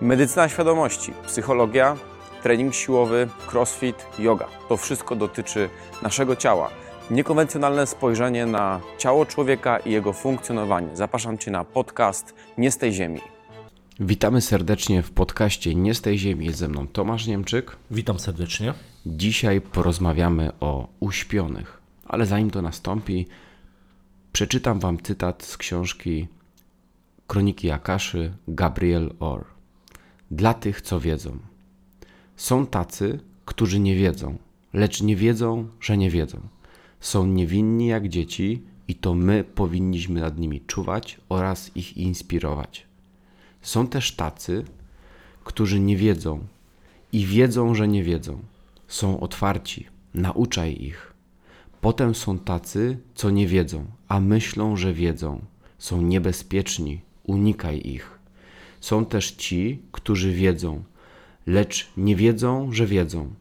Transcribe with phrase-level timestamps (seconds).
[0.00, 1.96] Medycyna świadomości, psychologia,
[2.42, 4.46] trening siłowy, crossfit, yoga.
[4.68, 5.68] To wszystko dotyczy
[6.02, 6.70] naszego ciała.
[7.10, 10.96] Niekonwencjonalne spojrzenie na ciało człowieka i jego funkcjonowanie.
[10.96, 13.20] Zapraszam Cię na podcast Nie z tej ziemi.
[14.00, 16.46] Witamy serdecznie w podcaście Nie z tej ziemi.
[16.46, 17.76] Jest ze mną Tomasz Niemczyk.
[17.90, 18.74] Witam serdecznie.
[19.06, 21.80] Dzisiaj porozmawiamy o uśpionych.
[22.06, 23.26] Ale zanim to nastąpi,
[24.32, 26.28] przeczytam Wam cytat z książki
[27.26, 29.55] Kroniki Akaszy Gabriel Orr.
[30.30, 31.38] Dla tych, co wiedzą.
[32.36, 34.36] Są tacy, którzy nie wiedzą,
[34.72, 36.40] lecz nie wiedzą, że nie wiedzą.
[37.00, 42.86] Są niewinni jak dzieci i to my powinniśmy nad nimi czuwać oraz ich inspirować.
[43.62, 44.64] Są też tacy,
[45.44, 46.46] którzy nie wiedzą
[47.12, 48.38] i wiedzą, że nie wiedzą.
[48.88, 51.12] Są otwarci, nauczaj ich.
[51.80, 55.40] Potem są tacy, co nie wiedzą, a myślą, że wiedzą.
[55.78, 58.15] Są niebezpieczni, unikaj ich.
[58.80, 60.84] Są też ci, którzy wiedzą,
[61.46, 63.34] lecz nie wiedzą, że wiedzą.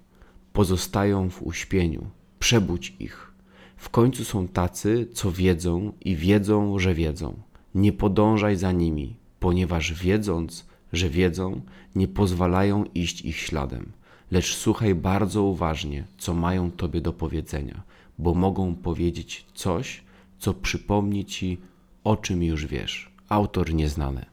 [0.53, 2.09] Pozostają w uśpieniu.
[2.39, 3.31] Przebudź ich.
[3.77, 7.39] W końcu są tacy, co wiedzą i wiedzą, że wiedzą.
[7.75, 11.61] Nie podążaj za nimi, ponieważ wiedząc, że wiedzą,
[11.95, 13.91] nie pozwalają iść ich śladem.
[14.31, 17.83] Lecz słuchaj bardzo uważnie, co mają tobie do powiedzenia,
[18.19, 20.03] bo mogą powiedzieć coś,
[20.39, 21.57] co przypomni ci,
[22.03, 23.11] o czym już wiesz.
[23.29, 24.25] Autor nieznany.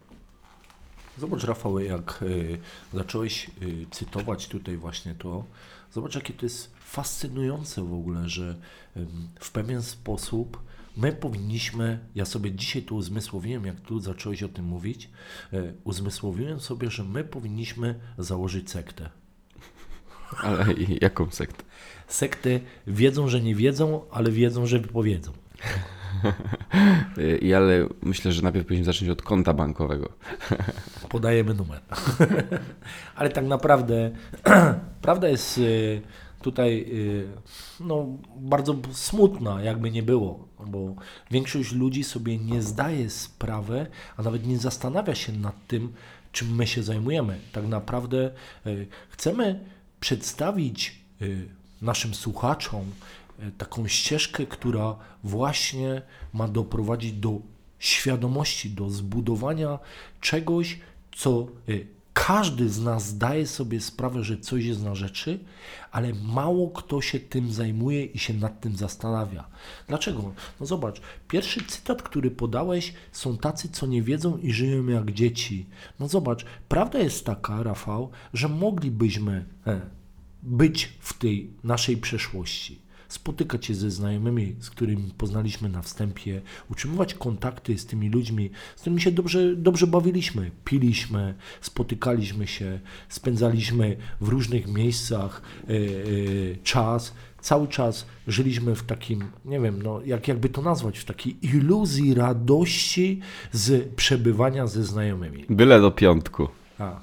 [1.18, 2.58] Zobacz, Rafał, jak y,
[2.94, 5.44] zacząłeś y, cytować tutaj właśnie to.
[5.92, 8.56] Zobacz, jakie to jest fascynujące w ogóle, że
[8.96, 9.06] y,
[9.40, 10.62] w pewien sposób
[10.96, 15.10] my powinniśmy, ja sobie dzisiaj tu uzmysłowiłem, jak tu zacząłeś o tym mówić,
[15.52, 19.10] y, uzmysłowiłem sobie, że my powinniśmy założyć sektę.
[20.42, 20.66] Ale
[21.00, 21.64] jaką sektę?
[22.08, 25.32] Sekty wiedzą, że nie wiedzą, ale wiedzą, że wypowiedzą.
[27.42, 30.12] I ale myślę, że najpierw powinniśmy zacząć od konta bankowego.
[31.08, 31.80] Podajemy numer.
[33.16, 34.10] ale tak naprawdę
[35.02, 36.02] prawda jest y,
[36.42, 37.28] tutaj y,
[37.80, 40.94] no, bardzo smutna, jakby nie było, bo
[41.30, 45.92] większość ludzi sobie nie zdaje sprawy, a nawet nie zastanawia się nad tym,
[46.32, 47.38] czym my się zajmujemy.
[47.52, 48.30] Tak naprawdę
[48.66, 49.60] y, chcemy
[50.00, 51.02] przedstawić
[51.82, 52.84] naszym słuchaczom
[53.58, 57.40] taką ścieżkę, która właśnie ma doprowadzić do
[57.78, 59.78] świadomości, do zbudowania
[60.20, 60.78] czegoś,
[61.12, 61.72] co e,
[62.12, 65.38] każdy z nas zdaje sobie sprawę, że coś jest na rzeczy,
[65.92, 69.48] ale mało kto się tym zajmuje i się nad tym zastanawia.
[69.88, 70.32] Dlaczego?
[70.60, 75.66] No zobacz, pierwszy cytat, który podałeś, są tacy, co nie wiedzą i żyją jak dzieci.
[76.00, 79.80] No zobacz, prawda jest taka, Rafał, że moglibyśmy e,
[80.42, 82.82] być w tej naszej przeszłości
[83.12, 86.40] spotykać się ze znajomymi, z którymi poznaliśmy na wstępie,
[86.70, 93.96] utrzymywać kontakty z tymi ludźmi, z którymi się dobrze, dobrze bawiliśmy, piliśmy, spotykaliśmy się, spędzaliśmy
[94.20, 97.14] w różnych miejscach yy, yy, czas.
[97.40, 102.14] Cały czas żyliśmy w takim, nie wiem, no, jak, jakby to nazwać, w takiej iluzji
[102.14, 103.20] radości
[103.52, 105.44] z przebywania ze znajomymi.
[105.50, 106.48] Byle do piątku.
[106.78, 107.00] A.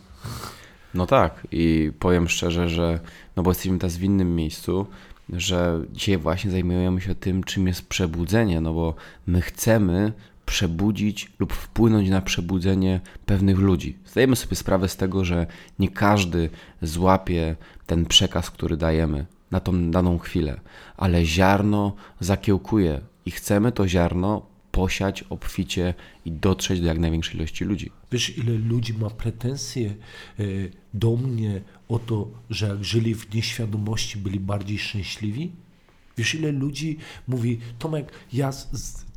[0.93, 2.99] No tak, i powiem szczerze, że
[3.35, 4.87] no bo jesteśmy teraz w innym miejscu,
[5.33, 8.95] że dzisiaj właśnie zajmujemy się tym, czym jest przebudzenie, no bo
[9.27, 10.13] my chcemy
[10.45, 13.97] przebudzić lub wpłynąć na przebudzenie pewnych ludzi.
[14.05, 15.47] Zdajemy sobie sprawę z tego, że
[15.79, 16.49] nie każdy
[16.81, 20.59] złapie ten przekaz, który dajemy na tą daną chwilę,
[20.97, 25.93] ale ziarno zakiełkuje i chcemy to ziarno posiać obficie
[26.25, 27.91] i dotrzeć do jak największej ilości ludzi.
[28.11, 30.43] Wiesz, ile ludzi ma pretensje e,
[30.93, 35.51] do mnie o to, że jak żyli w nieświadomości, byli bardziej szczęśliwi?
[36.17, 36.97] Wiesz, ile ludzi
[37.27, 38.51] mówi, Tomek, ja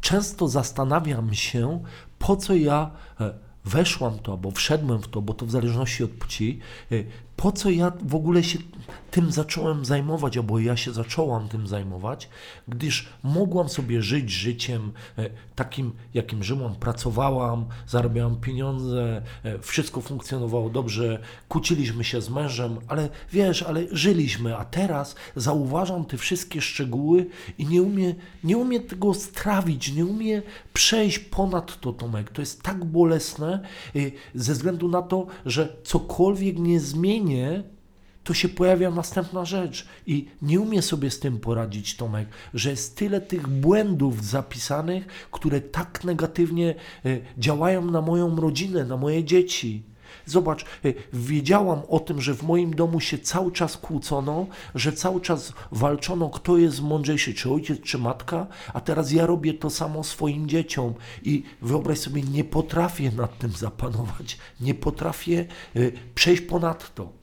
[0.00, 1.82] często zastanawiam się,
[2.18, 6.10] po co ja e, weszłam to, albo wszedłem w to, bo to w zależności od
[6.10, 6.58] płci,
[6.92, 7.04] e,
[7.42, 8.58] po co ja w ogóle się
[9.10, 12.28] tym zacząłem zajmować, albo ja się zacząłam tym zajmować,
[12.68, 20.70] gdyż mogłam sobie żyć życiem e, takim, jakim żyłam, pracowałam, zarabiałam pieniądze, e, wszystko funkcjonowało
[20.70, 21.18] dobrze,
[21.48, 27.26] kłóciliśmy się z mężem, ale wiesz, ale żyliśmy, a teraz zauważam te wszystkie szczegóły
[27.58, 28.14] i nie umiem,
[28.44, 30.42] nie umie tego strawić, nie umiem
[30.72, 32.30] przejść ponad to, Tomek.
[32.30, 33.60] To jest tak bolesne
[33.96, 33.98] e,
[34.34, 37.31] ze względu na to, że cokolwiek nie zmieni,
[38.24, 42.96] to się pojawia następna rzecz i nie umie sobie z tym poradzić Tomek, że jest
[42.96, 46.74] tyle tych błędów zapisanych, które tak negatywnie
[47.04, 49.82] e, działają na moją rodzinę, na moje dzieci.
[50.26, 55.20] Zobacz, y, wiedziałam o tym, że w moim domu się cały czas kłócono, że cały
[55.20, 60.04] czas walczono, kto jest mądrzejszy, czy ojciec, czy matka, a teraz ja robię to samo
[60.04, 65.46] swoim dzieciom i wyobraź sobie, nie potrafię nad tym zapanować, nie potrafię
[65.76, 67.21] y, przejść ponad to.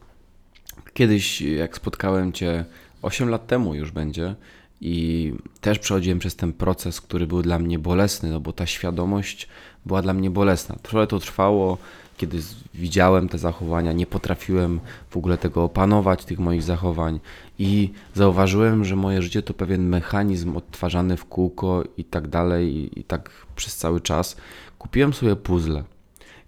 [1.00, 2.66] Kiedyś, jak spotkałem Cię
[3.01, 4.36] 8 lat temu już będzie,
[4.81, 9.48] i też przechodziłem przez ten proces, który był dla mnie bolesny, no bo ta świadomość
[9.86, 10.75] była dla mnie bolesna.
[10.81, 11.78] Trochę to trwało,
[12.18, 12.40] kiedy
[12.74, 14.80] widziałem te zachowania, nie potrafiłem
[15.10, 17.19] w ogóle tego opanować, tych moich zachowań
[17.60, 23.04] i zauważyłem, że moje życie to pewien mechanizm odtwarzany w kółko i tak dalej, i,
[23.04, 24.38] tak przez cały czas.
[24.80, 25.84] Kupiłem sobie puzzle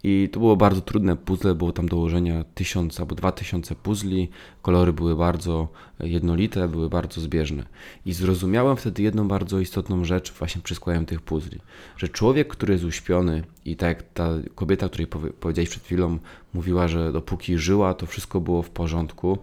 [0.03, 4.29] i to było bardzo trudne puzzle, było tam do ułożenia tysiąc albo dwa tysiące puzli,
[4.61, 5.67] kolory były bardzo
[5.99, 7.65] jednolite, były bardzo zbieżne.
[8.05, 11.59] I zrozumiałem wtedy jedną bardzo istotną rzecz właśnie przy składaniu tych puzli,
[11.97, 15.07] że człowiek, który jest uśpiony i tak jak ta kobieta, której
[15.39, 16.19] powiedziałeś przed chwilą,
[16.53, 19.37] mówiła, że dopóki żyła, to wszystko było w porządku,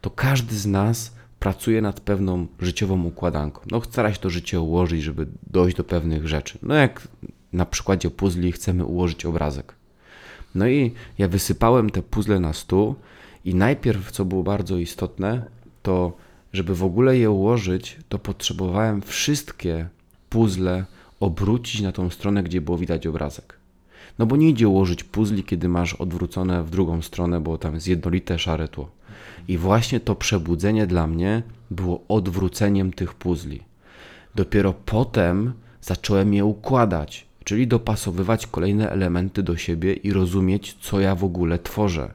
[0.00, 3.60] to każdy z nas pracuje nad pewną życiową układanką.
[3.70, 6.58] No stara się to życie ułożyć, żeby dojść do pewnych rzeczy.
[6.62, 7.08] No jak
[7.52, 9.75] na przykładzie puzli chcemy ułożyć obrazek.
[10.56, 12.94] No i ja wysypałem te puzzle na stół
[13.44, 15.46] i najpierw, co było bardzo istotne,
[15.82, 16.12] to
[16.52, 19.88] żeby w ogóle je ułożyć, to potrzebowałem wszystkie
[20.30, 20.84] puzzle
[21.20, 23.58] obrócić na tą stronę, gdzie było widać obrazek.
[24.18, 27.88] No bo nie idzie ułożyć puzli, kiedy masz odwrócone w drugą stronę, bo tam jest
[27.88, 28.90] jednolite szare tło.
[29.48, 33.60] I właśnie to przebudzenie dla mnie było odwróceniem tych puzli.
[34.34, 41.14] Dopiero potem zacząłem je układać czyli dopasowywać kolejne elementy do siebie i rozumieć, co ja
[41.14, 42.14] w ogóle tworzę.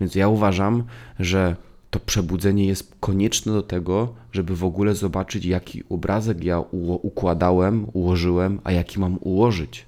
[0.00, 0.84] Więc ja uważam,
[1.20, 1.56] że
[1.90, 6.60] to przebudzenie jest konieczne do tego, żeby w ogóle zobaczyć, jaki obrazek ja
[7.02, 9.86] układałem, ułożyłem, a jaki mam ułożyć.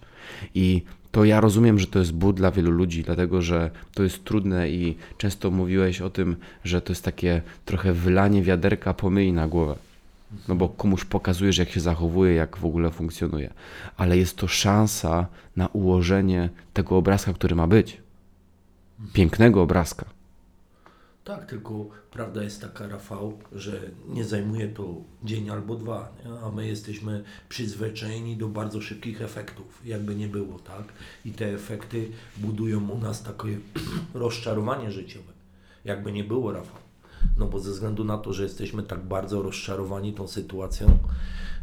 [0.55, 0.83] I
[1.13, 4.71] to ja rozumiem, że to jest ból dla wielu ludzi, dlatego że to jest trudne
[4.71, 9.94] i często mówiłeś o tym, że to jest takie trochę wylanie wiaderka pomyj na głowę
[10.49, 13.55] no bo komuś pokazujesz, jak się zachowuje, jak w ogóle funkcjonuje.
[13.97, 15.27] Ale jest to szansa
[15.57, 18.03] na ułożenie tego obrazka, który ma być.
[19.13, 20.05] Pięknego obrazka.
[21.25, 26.41] Tak, tylko prawda jest taka, Rafał, że nie zajmuje to dzień albo dwa, nie?
[26.41, 30.85] a my jesteśmy przyzwyczajeni do bardzo szybkich efektów, jakby nie było, tak?
[31.25, 33.59] I te efekty budują u nas takie
[34.15, 35.33] rozczarowanie życiowe,
[35.85, 36.84] jakby nie było, Rafał
[37.37, 40.99] no bo ze względu na to, że jesteśmy tak bardzo rozczarowani tą sytuacją,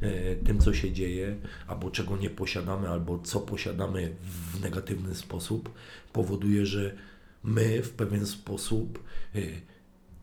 [0.01, 1.35] e, tym co się dzieje,
[1.67, 4.15] albo czego nie posiadamy, albo co posiadamy
[4.53, 5.69] w negatywny sposób,
[6.13, 6.95] powoduje, że
[7.43, 9.03] my w pewien sposób
[9.35, 9.39] e,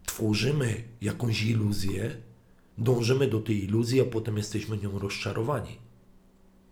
[0.06, 2.16] tworzymy jakąś iluzję,
[2.78, 5.78] dążymy do tej iluzji, a potem jesteśmy nią rozczarowani.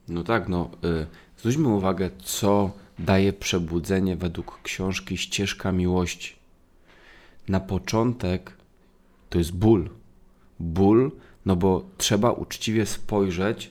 [0.08, 1.06] No tak, no y,
[1.38, 6.35] zwróćmy uwagę, co daje przebudzenie według książki Ścieżka Miłości.
[7.48, 8.56] Na początek
[9.30, 9.90] to jest ból.
[10.60, 11.12] Ból,
[11.46, 13.70] no bo trzeba uczciwie spojrzeć,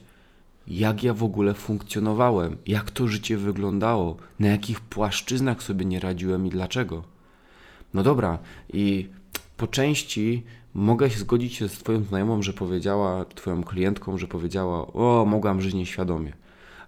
[0.67, 6.47] jak ja w ogóle funkcjonowałem, jak to życie wyglądało, na jakich płaszczyznach sobie nie radziłem
[6.47, 7.03] i dlaczego.
[7.93, 8.39] No dobra,
[8.73, 9.09] i
[9.57, 10.43] po części
[10.73, 15.61] mogę się zgodzić się z Twoją znajomą, że powiedziała, Twoją klientką, że powiedziała: O, mogłam
[15.61, 16.33] żyć nieświadomie.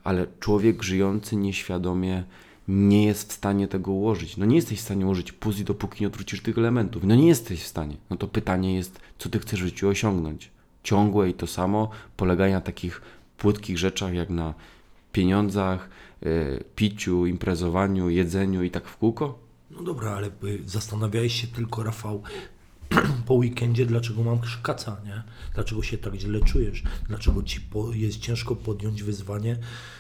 [0.04, 2.24] Ale człowiek żyjący nieświadomie
[2.68, 4.38] nie jest w stanie tego ułożyć.
[4.38, 7.04] No nie jesteś w stanie ułożyć puzli, dopóki nie odwrócisz tych elementów.
[7.04, 7.98] No nie jesteś w stanie.
[8.10, 10.52] No to pytanie jest, co ty chcesz w życiu osiągnąć?
[10.84, 13.02] Ciągłe i to samo, poleganie na takich
[13.38, 14.54] płytkich rzeczach jak na
[15.12, 15.90] pieniądzach,
[16.22, 19.40] yy, piciu, imprezowaniu, jedzeniu i tak w kółko?
[19.72, 20.30] No dobra, ale
[20.66, 22.24] zastanawiałeś się tylko, Rafał,
[23.28, 25.24] po weekendzie, dlaczego mam szkaca, nie?
[25.56, 26.84] Dlaczego się tak źle czujesz?
[27.08, 29.58] Dlaczego ci po, jest ciężko podjąć wyzwanie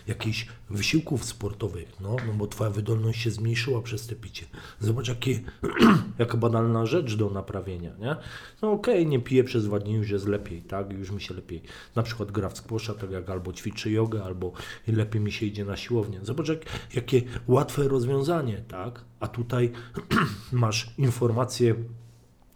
[0.08, 1.94] jakichś wysiłków sportowych?
[2.00, 4.46] No, no bo twoja wydolność się zmniejszyła przez te picie.
[4.79, 5.39] Zobacz, jakie,
[6.20, 8.15] jaka banalna rzecz do naprawienia, nie?
[8.62, 10.94] No okej, okay, nie piję przez dwa dni, już jest lepiej, tak?
[10.94, 11.62] Już mi się lepiej,
[11.96, 14.51] na przykład gra w squasha, tak jak albo ćwiczę jogę, albo
[14.88, 16.20] lepiej mi się idzie na siłownię.
[16.24, 16.60] Zobacz, jak,
[16.94, 19.06] jakie łatwe rozwiązanie, tak?
[19.20, 19.72] A tutaj
[20.51, 21.75] masz informację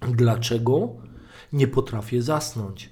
[0.02, 0.90] Dlaczego
[1.54, 2.90] nie potrafię zasnąć?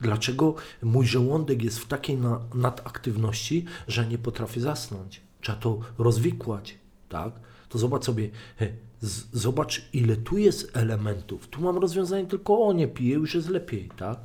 [0.00, 5.20] Dlaczego mój żołądek jest w takiej na, nadaktywności, że nie potrafię zasnąć?
[5.40, 7.40] Trzeba to rozwikłać, tak?
[7.68, 8.68] To zobacz sobie, he,
[9.00, 11.48] z, zobacz ile tu jest elementów.
[11.48, 14.18] Tu mam rozwiązanie tylko o nie piję, już jest lepiej, tak?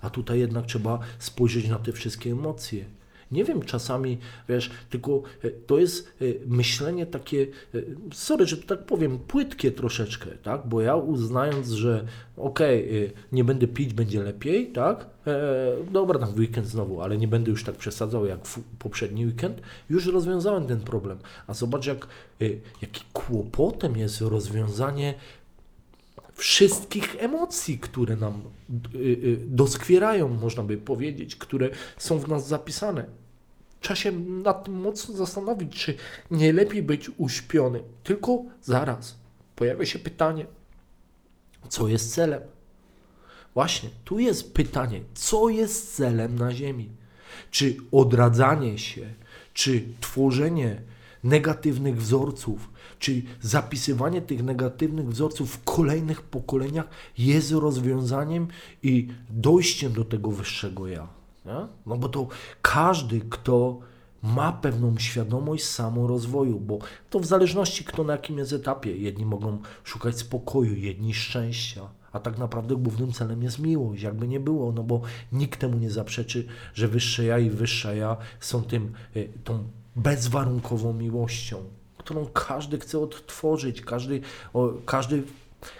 [0.00, 2.84] A tutaj jednak trzeba spojrzeć na te wszystkie emocje.
[3.32, 4.18] Nie wiem, czasami,
[4.48, 7.78] wiesz, tylko e, to jest e, myślenie takie, e,
[8.12, 10.66] sorry, że tak powiem, płytkie troszeczkę, tak?
[10.66, 12.04] Bo ja uznając, że
[12.36, 15.06] okej, okay, nie będę pić, będzie lepiej, tak?
[15.26, 19.26] E, dobra, tam w weekend znowu, ale nie będę już tak przesadzał jak w poprzedni
[19.26, 19.60] weekend,
[19.90, 21.18] już rozwiązałem ten problem.
[21.46, 22.06] A zobacz, jak,
[22.82, 25.14] jaki kłopotem jest rozwiązanie
[26.40, 28.42] wszystkich emocji, które nam
[29.46, 31.68] doskwierają, można by powiedzieć, które
[31.98, 33.19] są w nas zapisane.
[33.80, 35.94] Trzeba się nad tym mocno zastanowić, czy
[36.30, 37.82] nie lepiej być uśpiony.
[38.04, 39.18] Tylko zaraz
[39.56, 40.46] pojawia się pytanie,
[41.68, 42.42] co jest celem?
[43.54, 46.88] Właśnie, tu jest pytanie, co jest celem na Ziemi?
[47.50, 49.06] Czy odradzanie się,
[49.54, 50.82] czy tworzenie
[51.24, 52.68] negatywnych wzorców,
[53.00, 58.48] Czyli zapisywanie tych negatywnych wzorców w kolejnych pokoleniach jest rozwiązaniem
[58.82, 61.19] i dojściem do tego wyższego ja.
[61.44, 61.66] Nie?
[61.86, 62.28] No bo to
[62.62, 63.78] każdy, kto
[64.22, 66.78] ma pewną świadomość samorozwoju, bo
[67.10, 68.96] to w zależności kto na jakim jest etapie.
[68.96, 74.40] Jedni mogą szukać spokoju, jedni szczęścia, a tak naprawdę głównym celem jest miłość, jakby nie
[74.40, 75.00] było, no bo
[75.32, 79.64] nikt temu nie zaprzeczy, że wyższe ja i wyższa ja są tym, y, tą
[79.96, 81.64] bezwarunkową miłością
[82.00, 84.20] którą każdy chce odtworzyć, każdy,
[84.86, 85.22] każdy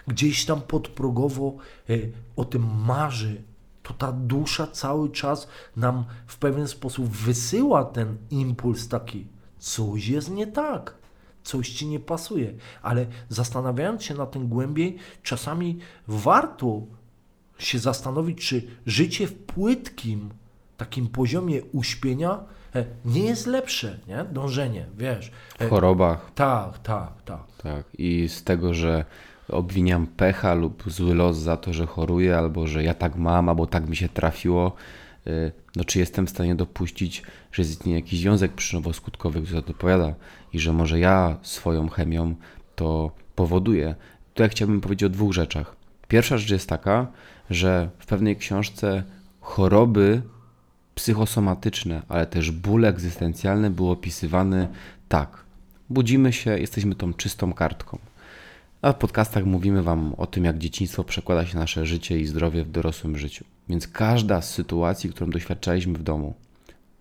[0.07, 1.55] gdzieś tam podprogowo
[1.89, 1.93] e,
[2.35, 3.41] o tym marzy,
[3.91, 10.31] to ta dusza cały czas nam w pewien sposób wysyła ten impuls taki, coś jest
[10.31, 10.95] nie tak,
[11.43, 16.81] coś ci nie pasuje, ale zastanawiając się na tym głębiej, czasami warto
[17.57, 20.29] się zastanowić, czy życie w płytkim
[20.77, 22.43] takim poziomie uśpienia
[22.75, 24.25] E, nie jest lepsze, nie?
[24.31, 25.31] Dążenie, wiesz.
[25.59, 26.31] W chorobach.
[26.35, 27.43] Tak, tak, tak.
[27.63, 27.85] Tak.
[27.97, 29.05] I z tego, że
[29.51, 33.67] obwiniam pecha lub zły los za to, że choruję, albo że ja tak mam, albo
[33.67, 34.75] tak mi się trafiło,
[35.27, 39.69] e, no czy jestem w stanie dopuścić, że istnieje jakiś związek przyczynowo-skutkowy, który za to
[39.69, 40.13] odpowiada
[40.53, 42.35] i że może ja swoją chemią
[42.75, 43.95] to powoduję.
[44.39, 45.75] Ja chciałbym powiedzieć o dwóch rzeczach.
[46.07, 47.07] Pierwsza rzecz jest taka,
[47.49, 49.03] że w pewnej książce
[49.41, 50.21] choroby
[50.95, 54.67] psychosomatyczne, ale też ból egzystencjalny był opisywany
[55.09, 55.43] tak.
[55.89, 57.99] Budzimy się, jesteśmy tą czystą kartką.
[58.83, 62.63] W podcastach mówimy Wam o tym, jak dzieciństwo przekłada się na nasze życie i zdrowie
[62.63, 63.45] w dorosłym życiu.
[63.69, 66.33] Więc każda z sytuacji, którą doświadczaliśmy w domu,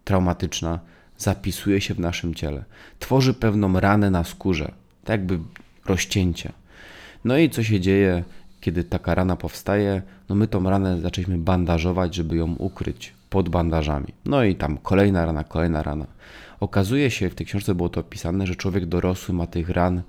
[0.04, 0.80] traumatyczna,
[1.18, 2.64] zapisuje się w naszym ciele.
[2.98, 4.72] Tworzy pewną ranę na skórze,
[5.04, 5.38] tak jakby
[5.86, 6.52] rozcięcie.
[7.24, 8.24] No i co się dzieje,
[8.60, 10.02] kiedy taka rana powstaje?
[10.28, 14.08] No my tą ranę zaczęliśmy bandażować, żeby ją ukryć pod bandażami.
[14.24, 16.06] No i tam kolejna rana, kolejna rana.
[16.60, 20.02] Okazuje się, w tej książce było to opisane, że człowiek dorosły ma tych ran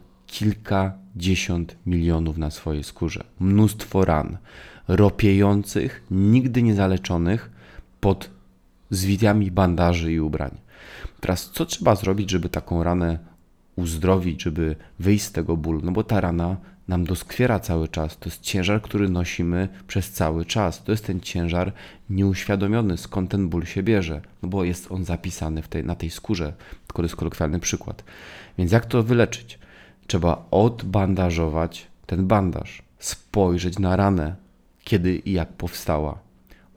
[1.11, 3.23] kilkadziesiąt milionów na swojej skórze.
[3.39, 4.37] Mnóstwo ran,
[4.87, 7.51] ropiejących, nigdy nie zaleczonych
[7.99, 8.29] pod
[8.89, 10.57] zwitami bandaży i ubrań.
[11.19, 13.19] Teraz co trzeba zrobić, żeby taką ranę
[13.75, 15.81] uzdrowić, żeby wyjść z tego bólu?
[15.83, 18.17] No bo ta rana nam doskwiera cały czas.
[18.17, 20.83] To jest ciężar, który nosimy przez cały czas.
[20.83, 21.73] To jest ten ciężar
[22.09, 26.09] nieuświadomiony, skąd ten ból się bierze, no bo jest on zapisany w tej, na tej
[26.09, 26.53] skórze.
[26.87, 28.03] Tylko to jest kolokwialny przykład.
[28.57, 29.60] Więc jak to wyleczyć?
[30.11, 34.35] Trzeba odbandażować ten bandaż, spojrzeć na ranę,
[34.83, 36.19] kiedy i jak powstała,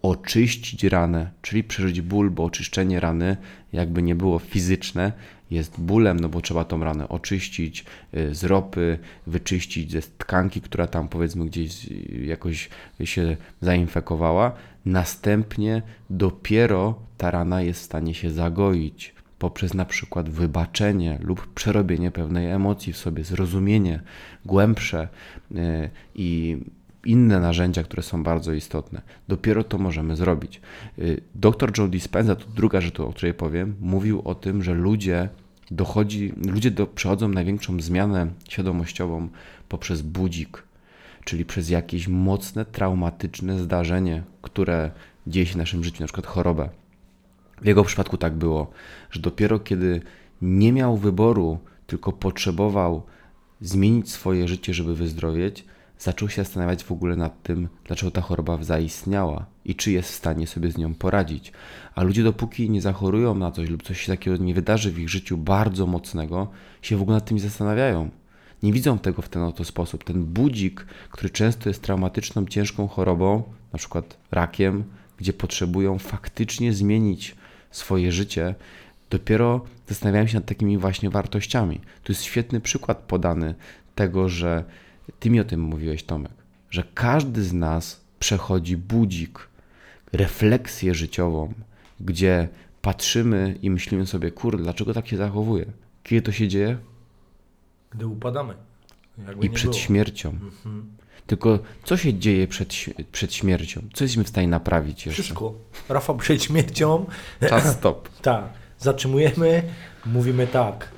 [0.03, 3.37] oczyścić ranę, czyli przeżyć ból, bo oczyszczenie rany,
[3.73, 5.13] jakby nie było fizyczne,
[5.51, 7.85] jest bólem, no bo trzeba tą ranę oczyścić
[8.17, 11.87] y, z ropy, wyczyścić ze tkanki, która tam powiedzmy gdzieś
[12.25, 12.69] jakoś
[13.05, 14.53] się zainfekowała.
[14.85, 22.11] Następnie dopiero ta rana jest w stanie się zagoić poprzez na przykład wybaczenie lub przerobienie
[22.11, 24.01] pewnej emocji w sobie, zrozumienie
[24.45, 25.09] głębsze
[25.53, 26.59] y, i
[27.05, 29.03] inne narzędzia, które są bardzo istotne.
[29.29, 30.61] Dopiero to możemy zrobić.
[30.99, 35.29] Y, Dr Joe Dispenza, to druga rzecz, o której powiem, mówił o tym, że ludzie
[35.71, 39.29] dochodzi, ludzie do, przechodzą największą zmianę świadomościową
[39.69, 40.63] poprzez budzik,
[41.25, 44.91] czyli przez jakieś mocne, traumatyczne zdarzenie, które
[45.27, 46.69] dzieje się w naszym życiu, na przykład chorobę.
[47.63, 48.71] W jego przypadku tak było,
[49.11, 50.01] że dopiero kiedy
[50.43, 53.03] nie miał wyboru, tylko potrzebował
[53.61, 55.65] zmienić swoje życie, żeby wyzdrowieć,
[55.99, 60.15] zaczął się zastanawiać w ogóle nad tym, dlaczego ta choroba zaistniała i czy jest w
[60.15, 61.53] stanie sobie z nią poradzić.
[61.95, 65.09] A ludzie, dopóki nie zachorują na coś lub coś się takiego nie wydarzy w ich
[65.09, 66.49] życiu bardzo mocnego,
[66.83, 68.11] się w ogóle nad tym zastanawiają.
[68.63, 70.05] Nie widzą tego w ten oto sposób.
[70.05, 73.43] Ten budzik, który często jest traumatyczną, ciężką chorobą,
[73.73, 74.85] na przykład rakiem,
[75.19, 77.37] gdzie potrzebują faktycznie zmienić
[77.77, 78.55] swoje życie,
[79.11, 81.81] dopiero zastanawiają się nad takimi właśnie wartościami.
[82.05, 83.55] To jest świetny przykład podany
[83.95, 84.65] tego, że
[85.21, 86.33] ty mi o tym mówiłeś, Tomek,
[86.71, 89.49] że każdy z nas przechodzi budzik,
[90.13, 91.55] refleksję życiową,
[92.01, 92.49] gdzie
[92.83, 95.67] patrzymy i myślimy sobie, kurde, dlaczego tak się zachowuje?
[96.03, 96.79] Kiedy to się dzieje?
[97.91, 98.55] Gdy upadamy.
[99.27, 99.83] Jakby I przed było.
[99.83, 100.31] śmiercią.
[100.31, 100.84] Mhm.
[101.27, 102.75] Tylko co się dzieje przed,
[103.13, 103.81] przed śmiercią?
[103.95, 105.23] Co jesteśmy w stanie naprawić jeszcze?
[105.23, 105.55] Wszystko.
[105.89, 107.07] Rafał przed śmiercią.
[107.49, 108.09] Czas stop.
[108.09, 108.45] Tak.
[108.79, 109.63] Zatrzymujemy,
[110.07, 110.89] mówimy tak.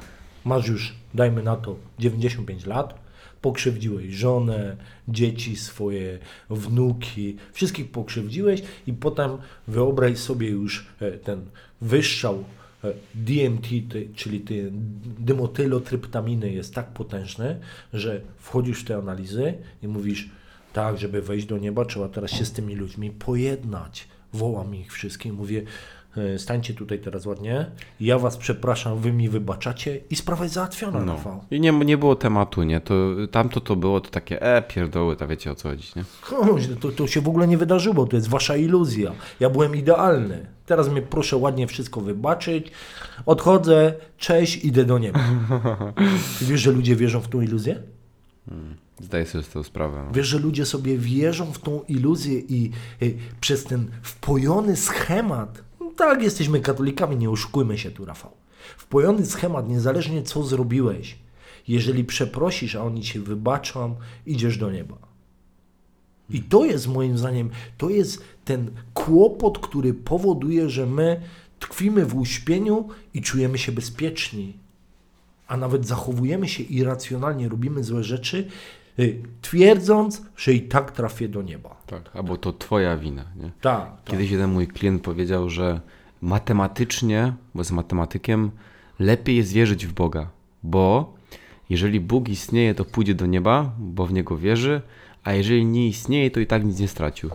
[0.44, 3.06] Masz już, dajmy na to, 95 lat.
[3.40, 4.76] Pokrzywdziłeś żonę,
[5.08, 6.18] dzieci swoje,
[6.50, 11.46] wnuki, wszystkich pokrzywdziłeś i potem wyobraź sobie już e, ten
[11.80, 12.65] wyszczał e,
[13.14, 13.68] DMT,
[14.14, 14.70] czyli ty,
[15.18, 17.60] dymotylotryptaminy jest tak potężny,
[17.92, 20.30] że wchodzisz w te analizy i mówisz,
[20.72, 24.08] tak, żeby wejść do nieba, trzeba teraz się z tymi ludźmi pojednać.
[24.32, 25.62] Wołam ich wszystkich, mówię,
[26.38, 27.66] stańcie tutaj teraz ładnie,
[28.00, 31.12] ja was przepraszam, wy mi wybaczacie i sprawa jest załatwiona, No.
[31.12, 31.40] Rafał.
[31.50, 32.80] I nie, nie było tematu, nie?
[32.80, 32.94] To,
[33.30, 36.04] tamto to było to takie, e, pierdoły, to wiecie o co chodzi, nie?
[36.20, 39.12] Chodź, To, to się w ogóle nie wydarzyło, to jest wasza iluzja.
[39.40, 40.46] Ja byłem idealny.
[40.66, 42.70] Teraz mnie proszę ładnie wszystko wybaczyć.
[43.26, 45.20] Odchodzę, cześć, idę do nieba.
[46.38, 47.82] Ty wiesz, że ludzie wierzą w tą iluzję?
[49.00, 50.04] Zdaję sobie z tą sprawę.
[50.06, 50.12] No.
[50.12, 52.70] Wiesz, że ludzie sobie wierzą w tą iluzję i
[53.02, 55.62] y, przez ten wpojony schemat, no
[55.96, 58.30] tak, jesteśmy katolikami, nie oszukujmy się tu, Rafał.
[58.76, 61.18] Wpojony schemat, niezależnie co zrobiłeś,
[61.68, 64.96] jeżeli przeprosisz, a oni cię wybaczą, idziesz do nieba.
[66.30, 71.22] I to jest moim zdaniem, to jest ten kłopot, który powoduje, że my
[71.58, 74.66] tkwimy w uśpieniu i czujemy się bezpieczni
[75.46, 78.48] a nawet zachowujemy się irracjonalnie, robimy złe rzeczy,
[79.42, 81.76] twierdząc, że i tak trafię do nieba.
[81.86, 83.50] Tak, albo to twoja wina, nie?
[83.60, 84.04] Tak, tak.
[84.04, 85.80] Kiedyś jeden mój klient powiedział, że
[86.20, 88.50] matematycznie, bo jest matematykiem,
[88.98, 90.30] lepiej jest wierzyć w Boga,
[90.62, 91.14] bo
[91.70, 94.80] jeżeli Bóg istnieje, to pójdzie do nieba, bo w Niego wierzy,
[95.24, 97.30] a jeżeli nie istnieje, to i tak nic nie stracił.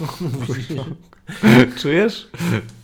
[1.80, 2.30] Czujesz?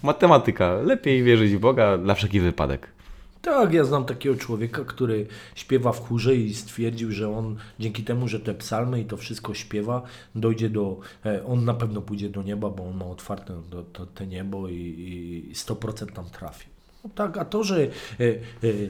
[0.02, 0.72] Matematyka.
[0.72, 2.95] Lepiej wierzyć w Boga dla wszelki wypadek.
[3.42, 8.28] Tak, ja znam takiego człowieka, który śpiewa w chórze i stwierdził, że on dzięki temu,
[8.28, 10.02] że te psalmy i to wszystko śpiewa,
[10.34, 14.06] dojdzie do, e, on na pewno pójdzie do nieba, bo on ma otwarte to, to,
[14.06, 14.74] te niebo i,
[15.50, 16.75] i 100% tam trafi.
[17.06, 17.88] No tak, a to, że e, e,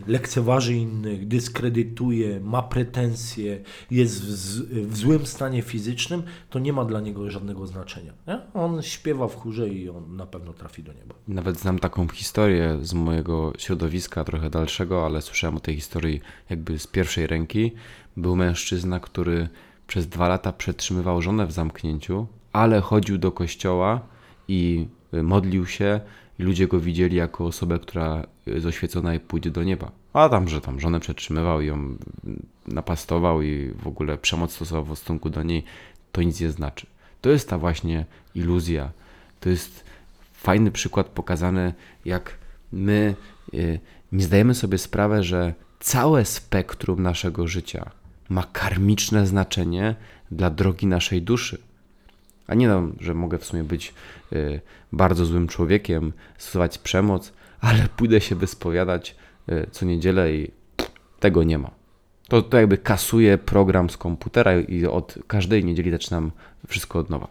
[0.06, 7.30] lekceważy innych, dyskredytuje, ma pretensje, jest w, złym stanie fizycznym, to nie ma dla niego
[7.30, 8.12] żadnego znaczenia.
[8.26, 8.40] Nie?
[8.54, 11.14] On śpiewa w chórze i on na pewno trafi do nieba.
[11.28, 16.20] Nawet znam taką historię z mojego środowiska, trochę dalszego, ale słyszałem o tej historii
[16.50, 17.72] jakby z pierwszej ręki.
[18.16, 19.48] Był mężczyzna, który
[19.86, 24.00] przez dwa lata przetrzymywał żonę w zamknięciu, ale chodził do kościoła
[24.48, 26.00] i modlił się
[26.38, 29.90] i ludzie go widzieli jako osobę, która jest oświecona i pójdzie do nieba.
[30.12, 31.96] A tam, że tam żonę przetrzymywał i ją
[32.66, 35.64] napastował i w ogóle przemoc stosował w stosunku do niej,
[36.12, 36.86] to nic nie znaczy.
[37.20, 38.90] To jest ta właśnie iluzja.
[39.40, 39.84] To jest
[40.32, 42.38] fajny przykład pokazany, jak
[42.72, 43.14] my
[43.54, 43.80] y,
[44.12, 47.90] nie zdajemy sobie sprawy, że całe spektrum naszego życia
[48.28, 49.94] ma karmiczne znaczenie
[50.30, 51.58] dla drogi naszej duszy.
[52.46, 53.94] A nie no, że mogę w sumie być
[54.32, 54.60] y,
[54.92, 59.16] bardzo złym człowiekiem, stosować przemoc, ale pójdę się wyspowiadać
[59.48, 60.50] y, co niedzielę i
[61.20, 61.70] tego nie ma.
[62.28, 66.30] To, to jakby kasuje program z komputera i od każdej niedzieli zaczynam
[66.66, 67.28] wszystko od nowa.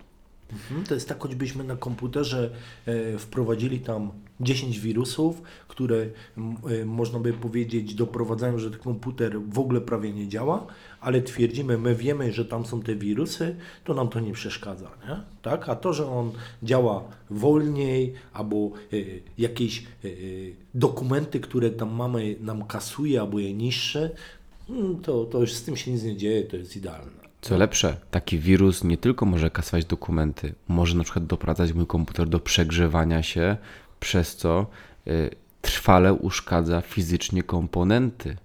[0.54, 2.51] Mhm, To jest tak, choćbyśmy na komputerze
[2.86, 9.60] e, wprowadzili tam 10 wirusów, które e, można by powiedzieć doprowadzają, że ten komputer w
[9.60, 10.67] ogóle prawie nie działa,
[11.05, 14.91] ale twierdzimy, my wiemy, że tam są te wirusy, to nam to nie przeszkadza.
[15.07, 15.21] Nie?
[15.41, 15.69] Tak?
[15.69, 16.31] A to, że on
[16.63, 18.55] działa wolniej albo
[18.93, 18.97] e,
[19.37, 20.07] jakieś e,
[20.73, 24.09] dokumenty, które tam mamy, nam kasuje albo je niższe,
[24.69, 27.25] mm, to, to już z tym się nic nie dzieje, to jest idealne.
[27.41, 32.29] Co lepsze, taki wirus nie tylko może kasować dokumenty, może na przykład doprowadzać mój komputer
[32.29, 33.57] do przegrzewania się,
[33.99, 34.65] przez co
[35.07, 35.29] y,
[35.61, 38.37] trwale uszkadza fizycznie komponenty.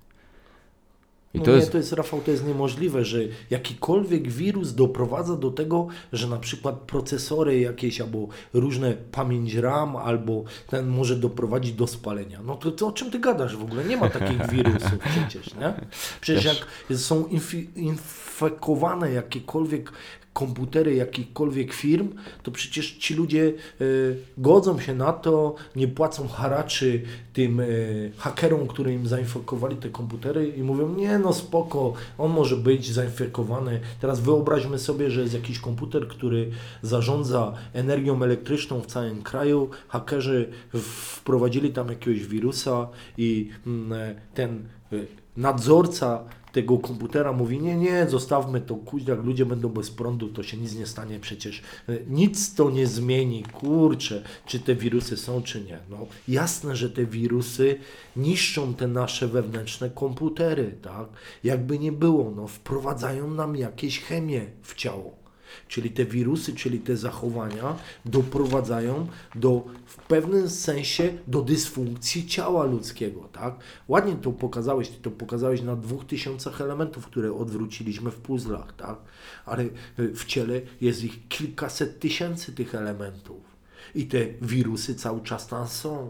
[1.35, 3.19] I no to nie, jest to jest Rafał, to jest niemożliwe, że
[3.51, 10.45] jakikolwiek wirus doprowadza do tego, że na przykład procesory jakieś albo różne pamięć RAM albo
[10.67, 12.41] ten może doprowadzić do spalenia.
[12.45, 13.85] No to, to o czym ty gadasz w ogóle?
[13.85, 15.75] Nie ma takich wirusów przecież, nie?
[16.21, 16.67] Przecież Też.
[16.89, 17.29] jak są
[17.77, 19.93] infekowane jakiekolwiek
[20.33, 22.09] komputery jakichkolwiek firm,
[22.43, 28.67] to przecież ci ludzie y, godzą się na to, nie płacą haraczy tym y, hakerom,
[28.67, 33.81] którzy im zainfekowali te komputery i mówią, nie no spoko, on może być zainfekowany.
[34.01, 36.51] Teraz wyobraźmy sobie, że jest jakiś komputer, który
[36.83, 42.89] zarządza energią elektryczną w całym kraju, hakerzy wprowadzili tam jakiegoś wirusa
[43.19, 49.69] i mm, ten y, nadzorca tego komputera mówi, nie, nie, zostawmy to, jak ludzie będą
[49.69, 51.63] bez prądu, to się nic nie stanie przecież.
[51.89, 55.79] E, nic to nie zmieni, kurczę, czy te wirusy są, czy nie.
[55.91, 57.79] No, jasne, że te wirusy
[58.17, 61.09] niszczą te nasze wewnętrzne komputery, tak?
[61.45, 65.20] Jakby nie było, no, wprowadzają nam jakieś chemię w ciało.
[65.69, 73.29] Czyli te wirusy, czyli te zachowania doprowadzają do, w pewnym sensie do dysfunkcji ciała ludzkiego.
[73.33, 73.55] Tak?
[73.89, 78.99] Ładnie to pokazałeś, ty to pokazałeś na dwóch tysiącach elementów, które odwróciliśmy w puzzlach, tak?
[79.45, 79.71] ale y,
[80.15, 83.51] w ciele jest ich kilkaset tysięcy tych elementów.
[83.95, 86.09] I te wirusy cały czas tam są.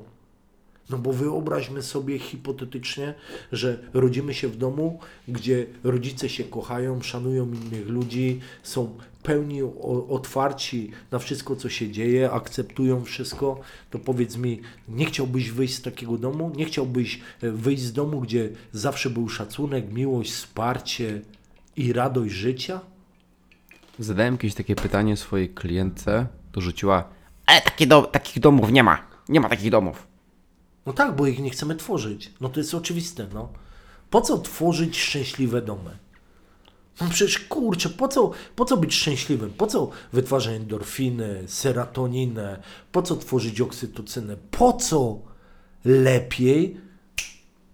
[0.90, 3.14] No bo wyobraźmy sobie hipotetycznie,
[3.52, 4.98] że rodzimy się w domu,
[5.28, 9.62] gdzie rodzice się kochają, szanują innych ludzi, są pełni
[10.08, 15.82] otwarci na wszystko, co się dzieje, akceptują wszystko, to powiedz mi, nie chciałbyś wyjść z
[15.82, 16.52] takiego domu?
[16.56, 21.20] Nie chciałbyś e, wyjść z domu, gdzie zawsze był szacunek, miłość, wsparcie
[21.76, 22.80] i radość życia?
[23.98, 27.08] Zadałem kiedyś takie pytanie swojej klientce, to rzuciła,
[27.46, 27.60] ale
[28.12, 30.09] takich domów nie ma, nie ma takich domów.
[30.90, 32.30] No tak, bo ich nie chcemy tworzyć.
[32.40, 33.48] No to jest oczywiste, no.
[34.10, 35.98] Po co tworzyć szczęśliwe domy?
[37.00, 39.50] No przecież kurczę, po co, po co być szczęśliwym?
[39.50, 42.62] Po co wytwarzać endorfiny, serotoninę?
[42.92, 44.36] Po co tworzyć oksytocynę?
[44.50, 45.18] Po co
[45.84, 46.80] lepiej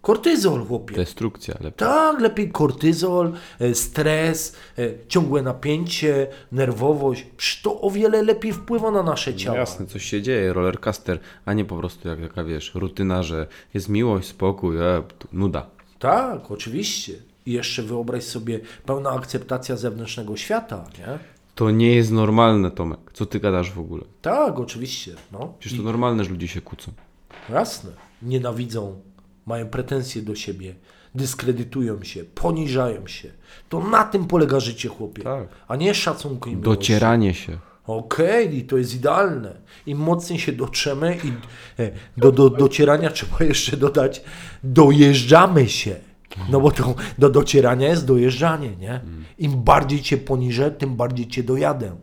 [0.07, 0.95] kortyzol, chłopie?
[0.95, 1.73] Destrukcja lepiej.
[1.73, 7.27] Tak, lepiej kortyzol, e, stres, e, ciągłe napięcie, nerwowość.
[7.37, 9.57] Przecież to o wiele lepiej wpływa na nasze no ciało.
[9.57, 13.89] jasne, coś się dzieje, rollercaster, a nie po prostu jak taka, wiesz, rutyna, że jest
[13.89, 15.67] miłość, spokój, e, nuda.
[15.99, 17.13] Tak, oczywiście.
[17.47, 21.19] I jeszcze wyobraź sobie pełna akceptacja zewnętrznego świata, nie?
[21.55, 23.01] To nie jest normalne, Tomek.
[23.13, 24.05] Co ty gadasz w ogóle?
[24.23, 25.15] Tak, oczywiście.
[25.33, 25.55] No.
[25.59, 25.87] Przecież to I...
[25.87, 26.93] normalne, że ludzie się kłócą.
[27.49, 27.91] Jasne.
[28.23, 29.01] Nienawidzą,
[29.47, 30.75] mają pretensje do siebie,
[31.15, 33.31] dyskredytują się, poniżają się.
[33.69, 35.23] To na tym polega życie, chłopie.
[35.23, 35.49] Tak.
[35.69, 37.59] A nie szacunku i Docieranie się.
[37.87, 39.57] Okej, okay, to jest idealne.
[39.87, 41.29] Im mocniej się dotrzemy i
[41.83, 44.23] e, do, do docierania trzeba jeszcze dodać,
[44.65, 45.97] dojeżdżamy się.
[46.51, 49.01] No bo to do docierania jest dojeżdżanie, nie?
[49.39, 51.97] Im bardziej cię poniżę, tym bardziej cię dojadę.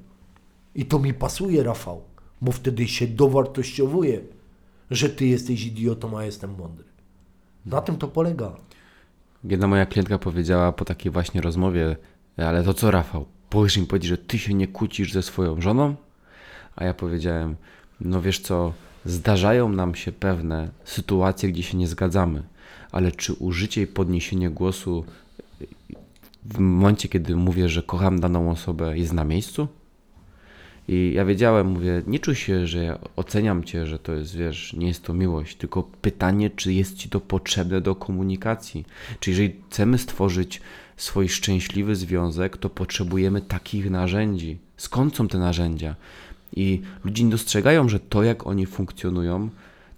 [0.75, 2.01] I to mi pasuje, Rafał,
[2.41, 4.21] bo wtedy się dowartościowuje,
[4.91, 6.92] że ty jesteś idiotą, a jestem mądry.
[7.65, 8.52] Na tym to polega.
[9.43, 11.95] Jedna moja klientka powiedziała po takiej właśnie rozmowie,
[12.38, 15.95] ale to co Rafał, powiesz im powiedzieć, że ty się nie kłócisz ze swoją żoną?
[16.76, 17.56] A ja powiedziałem,
[18.02, 18.73] no wiesz co,
[19.06, 22.43] zdarzają nam się pewne sytuacje, gdzie się nie zgadzamy
[22.93, 25.06] ale czy użycie i podniesienie głosu
[26.45, 29.67] w momencie, kiedy mówię, że kocham daną osobę, jest na miejscu?
[30.88, 34.74] I ja wiedziałem, mówię, nie czuj się, że ja oceniam cię, że to jest, wiesz,
[34.74, 38.86] nie jest to miłość, tylko pytanie, czy jest ci to potrzebne do komunikacji.
[39.19, 40.62] Czy jeżeli chcemy stworzyć
[40.98, 44.58] swój szczęśliwy związek, to potrzebujemy takich narzędzi.
[44.78, 45.96] Skąd są te narzędzia?
[46.56, 49.50] I ludzie nie dostrzegają, że to, jak oni funkcjonują,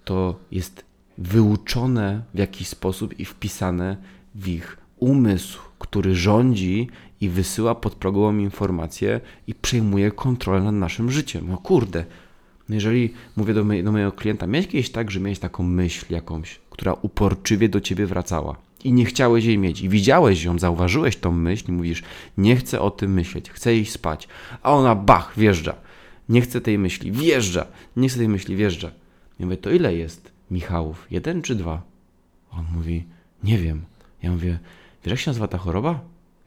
[0.05, 0.85] to jest
[1.17, 3.97] wyuczone w jakiś sposób i wpisane
[4.35, 6.89] w ich umysł, który rządzi
[7.21, 11.45] i wysyła podprogową informację i przejmuje kontrolę nad naszym życiem.
[11.49, 12.05] No kurde,
[12.69, 16.59] no jeżeli mówię do, do mojego klienta, miałeś kiedyś tak, że miałeś taką myśl jakąś,
[16.69, 21.31] która uporczywie do ciebie wracała i nie chciałeś jej mieć i widziałeś ją, zauważyłeś tą
[21.31, 22.03] myśl i mówisz,
[22.37, 24.27] nie chcę o tym myśleć, chcę iść spać,
[24.63, 25.75] a ona bach, wjeżdża.
[26.29, 27.65] Nie chcę tej myśli, wjeżdża.
[27.97, 28.91] Nie chcę tej myśli, wjeżdża.
[29.39, 30.31] Ja mówię, to ile jest?
[30.51, 31.81] Michałów, jeden czy dwa?
[32.51, 33.03] On mówi,
[33.43, 33.81] nie wiem.
[34.23, 34.59] Ja mówię,
[35.05, 35.99] wiesz jak się nazywa ta choroba?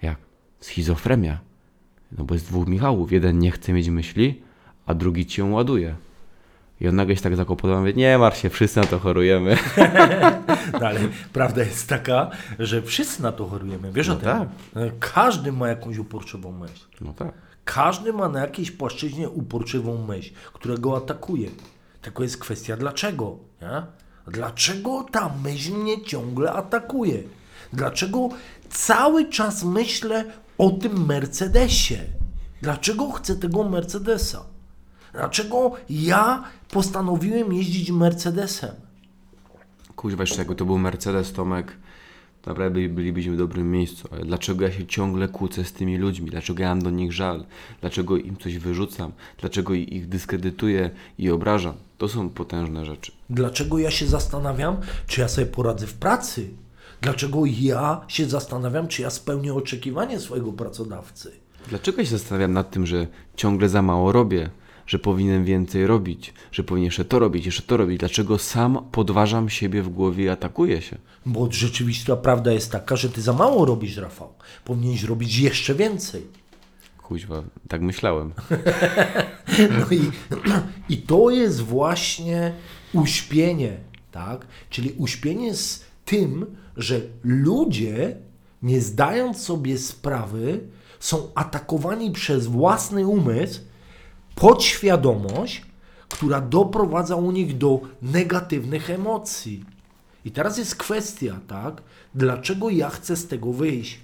[0.03, 0.17] Jak?
[0.61, 1.39] Schizofrenia.
[2.13, 3.13] No bo jest dwóch Michałów.
[3.13, 4.43] Jeden nie chce mieć myśli,
[4.87, 5.97] a drugi ci ją ładuje.
[6.81, 9.57] I on nagle się tak zakłopotał, mówi, nie martw się, wszyscy na to chorujemy.
[10.81, 11.01] No ale
[11.33, 13.93] prawda jest taka, że wszyscy na to chorujemy.
[13.93, 14.29] Wiesz no o tym?
[14.29, 14.49] Tak.
[14.99, 16.85] Każdy ma jakąś uporczywą myśl.
[17.01, 17.33] No tak.
[17.65, 21.51] Każdy ma na jakiejś płaszczyźnie uporczywą myśl, która go atakuje.
[22.03, 23.37] Tylko jest kwestia dlaczego.
[23.63, 23.83] Nie?
[24.33, 27.23] Dlaczego ta myśl mnie ciągle atakuje?
[27.73, 28.29] Dlaczego
[28.71, 30.25] cały czas myślę
[30.59, 31.99] o tym Mercedesie?
[32.63, 34.45] Dlaczego chcę tego Mercedesa?
[35.13, 38.71] Dlaczego ja postanowiłem jeździć Mercedesem?
[39.97, 41.77] Kuźwa, jeszcze jakby to był Mercedes, Tomek,
[42.47, 44.09] naprawdę bylibyśmy w dobrym miejscu.
[44.13, 46.31] Ale dlaczego ja się ciągle kłócę z tymi ludźmi?
[46.31, 47.45] Dlaczego ja mam do nich żal?
[47.81, 49.13] Dlaczego im coś wyrzucam?
[49.41, 51.75] Dlaczego ich dyskredytuję i obrażam?
[51.99, 53.13] To są potężne rzeczy.
[53.31, 54.77] Dlaczego ja się zastanawiam,
[55.07, 56.49] czy ja sobie poradzę w pracy?
[57.01, 61.33] Dlaczego ja się zastanawiam, czy ja spełnię oczekiwanie swojego pracodawcy?
[61.69, 63.07] Dlaczego się zastanawiam nad tym, że
[63.37, 64.51] ciągle za mało robię?
[64.89, 67.99] że powinienem więcej robić, że powinien jeszcze to robić, jeszcze to robić.
[67.99, 70.99] Dlaczego sam podważam siebie w głowie i atakuję się?
[71.27, 74.35] Bo rzeczywiście prawda jest taka, że ty za mało robisz, Rafał.
[74.65, 76.27] Powinieneś robić jeszcze więcej.
[77.03, 78.33] Kuźwa, tak myślałem.
[79.79, 80.01] No i,
[80.95, 82.53] i to jest właśnie
[82.93, 83.77] uśpienie,
[84.13, 84.47] tak?
[84.71, 86.47] Czyli uśpienie z tym,
[86.79, 88.17] że ludzie,
[88.63, 90.61] nie zdając sobie sprawy,
[91.01, 93.61] są atakowani przez własny umysł,
[94.35, 95.63] podświadomość,
[96.09, 99.65] która doprowadza u nich do negatywnych emocji.
[100.25, 101.83] I teraz jest kwestia, tak?
[102.15, 104.01] Dlaczego ja chcę z tego wyjść?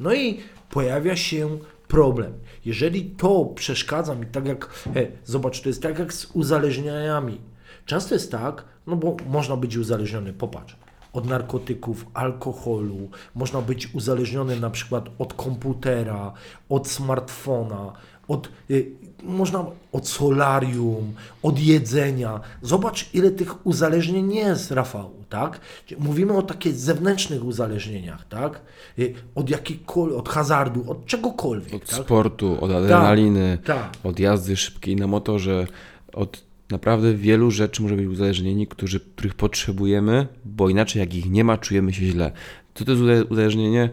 [0.00, 2.32] No i pojawia się problem.
[2.64, 7.40] Jeżeli to przeszkadza mi, tak jak, he, zobacz, to jest tak jak z uzależnieniami.
[7.86, 10.76] Często jest tak, no bo można być uzależniony, popatrz,
[11.14, 16.32] od narkotyków, alkoholu, można być uzależniony na przykład od komputera,
[16.68, 17.92] od smartfona,
[18.28, 18.90] od, y,
[19.22, 22.40] można od solarium, od jedzenia.
[22.62, 25.60] Zobacz, ile tych uzależnień jest, Rafał, tak?
[25.98, 28.60] Mówimy o takich zewnętrznych uzależnieniach, tak?
[28.98, 31.74] Y, od jakiejkolwiek, od hazardu, od czegokolwiek.
[31.74, 32.04] Od tak?
[32.04, 33.92] sportu, od adrenaliny, tak.
[34.04, 35.66] od jazdy szybkiej na motorze,
[36.12, 36.42] od
[36.74, 41.58] naprawdę wielu rzeczy może być uzależnieni, którzy, których potrzebujemy, bo inaczej jak ich nie ma,
[41.58, 42.32] czujemy się źle.
[42.74, 43.90] Co to jest uzależnienie?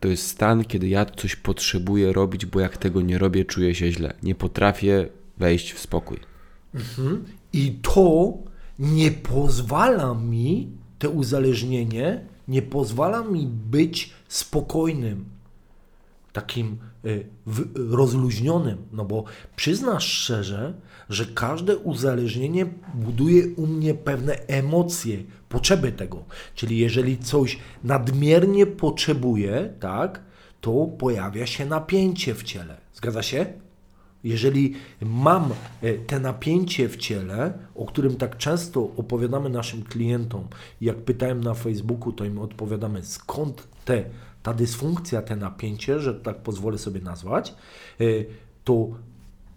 [0.00, 3.92] To jest stan, kiedy ja coś potrzebuję robić, bo jak tego nie robię, czuję się
[3.92, 4.14] źle.
[4.22, 6.18] Nie potrafię wejść w spokój.
[7.52, 8.32] I to
[8.78, 10.68] nie pozwala mi,
[10.98, 15.24] to uzależnienie, nie pozwala mi być spokojnym,
[16.32, 18.78] takim y, w, rozluźnionym.
[18.92, 19.24] No bo
[19.56, 20.74] przyznasz szczerze,
[21.08, 26.24] że każde uzależnienie buduje u mnie pewne emocje, potrzeby tego.
[26.54, 30.20] Czyli jeżeli coś nadmiernie potrzebuję, tak,
[30.60, 32.76] to pojawia się napięcie w ciele.
[32.94, 33.46] Zgadza się?
[34.24, 35.50] Jeżeli mam
[35.82, 40.48] e, te napięcie w ciele, o którym tak często opowiadamy naszym klientom,
[40.80, 44.04] jak pytałem na Facebooku, to im odpowiadamy, skąd te,
[44.42, 47.54] ta dysfunkcja, te napięcie, że tak pozwolę sobie nazwać,
[48.00, 48.04] e,
[48.64, 48.88] to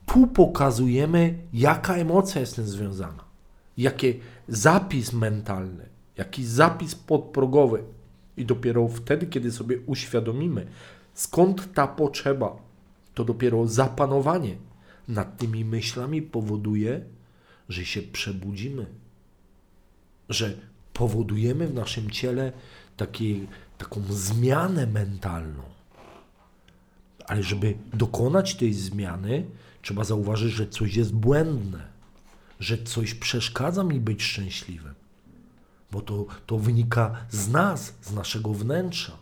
[0.08, 3.24] tu pokazujemy, jaka emocja jest z tym związana,
[3.78, 5.86] jaki zapis mentalny,
[6.18, 7.84] jaki zapis podprogowy.
[8.38, 10.68] I dopiero wtedy, kiedy sobie uświadomimy,
[11.14, 12.58] skąd ta potrzeba,
[13.14, 14.56] to dopiero zapanowanie
[15.08, 17.02] nad tymi myślami powoduje,
[17.70, 18.86] że się przebudzimy,
[20.30, 20.54] że
[20.94, 22.52] powodujemy w naszym ciele
[22.98, 25.64] taki, taką zmianę mentalną.
[27.26, 29.46] Ale żeby dokonać tej zmiany,
[29.88, 31.88] trzeba zauważyć, że coś jest błędne,
[32.60, 34.94] że coś przeszkadza mi być szczęśliwym,
[35.92, 39.14] bo to, to wynika z nas, z naszego wnętrza.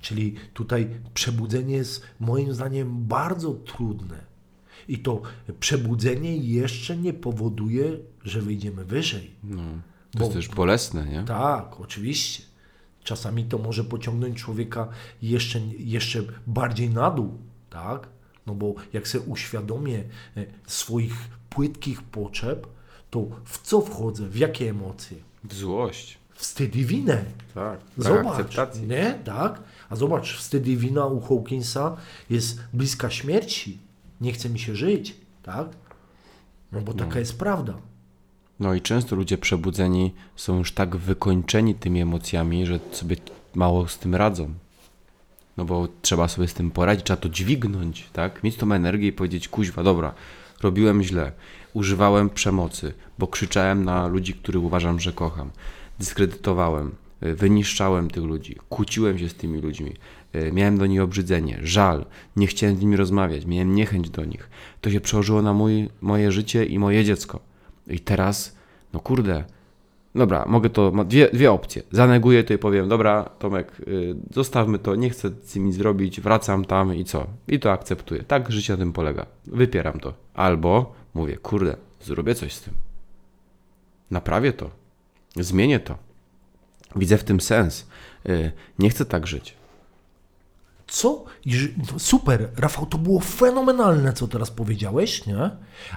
[0.00, 4.18] Czyli tutaj przebudzenie jest moim zdaniem bardzo trudne.
[4.88, 5.22] I to
[5.60, 9.30] przebudzenie jeszcze nie powoduje, że wyjdziemy wyżej.
[9.44, 9.62] No,
[10.10, 11.24] to Bo- jest też bolesne, nie?
[11.24, 12.42] Tak, oczywiście.
[13.04, 14.88] Czasami to może pociągnąć człowieka
[15.22, 17.38] jeszcze, jeszcze bardziej na dół,
[17.70, 18.08] tak?
[18.46, 20.04] No bo jak sobie uświadomię
[20.36, 21.14] e, swoich
[21.50, 22.66] płytkich potrzeb,
[23.10, 25.16] to w co wchodzę, w jakie emocje?
[25.44, 26.18] W złość.
[26.34, 27.24] Wstyd i winę.
[27.54, 27.80] Tak.
[27.98, 29.18] Zobacz, nie?
[29.24, 29.62] Tak?
[29.90, 31.96] A zobacz, wstyd i wina u Hawkinsa
[32.30, 33.78] jest bliska śmierci.
[34.20, 35.68] Nie chce mi się żyć, tak?
[36.72, 37.74] No bo taka jest prawda.
[38.60, 43.16] No i często ludzie przebudzeni są już tak wykończeni tymi emocjami, że sobie
[43.54, 44.54] mało z tym radzą.
[45.56, 48.44] No bo trzeba sobie z tym poradzić, trzeba to dźwignąć, tak?
[48.44, 50.14] Mieć tą energię i powiedzieć, kuźwa, dobra,
[50.62, 51.32] robiłem źle,
[51.72, 55.50] używałem przemocy, bo krzyczałem na ludzi, których uważam, że kocham,
[55.98, 59.92] dyskredytowałem, y, wyniszczałem tych ludzi, kłóciłem się z tymi ludźmi,
[60.34, 62.04] y, miałem do nich obrzydzenie, żal,
[62.36, 64.50] nie chciałem z nimi rozmawiać, miałem niechęć do nich.
[64.80, 67.40] To się przełożyło na mój, moje życie i moje dziecko.
[67.86, 68.56] I teraz,
[68.92, 69.44] no kurde,
[70.14, 71.82] dobra, mogę to, dwie, dwie opcje.
[71.92, 76.20] Zaneguję to i powiem, dobra, Tomek, y, zostawmy to, nie chcę z tym nic zrobić,
[76.20, 77.26] wracam tam i co?
[77.48, 78.22] I to akceptuję.
[78.22, 79.26] Tak życie na tym polega.
[79.46, 80.14] Wypieram to.
[80.34, 82.74] Albo mówię, kurde, zrobię coś z tym.
[84.10, 84.70] Naprawię to.
[85.36, 85.98] Zmienię to.
[86.96, 87.86] Widzę w tym sens.
[88.28, 89.54] Y, nie chcę tak żyć.
[90.86, 91.24] Co?
[91.98, 95.50] Super, Rafał, to było fenomenalne, co teraz powiedziałeś, nie?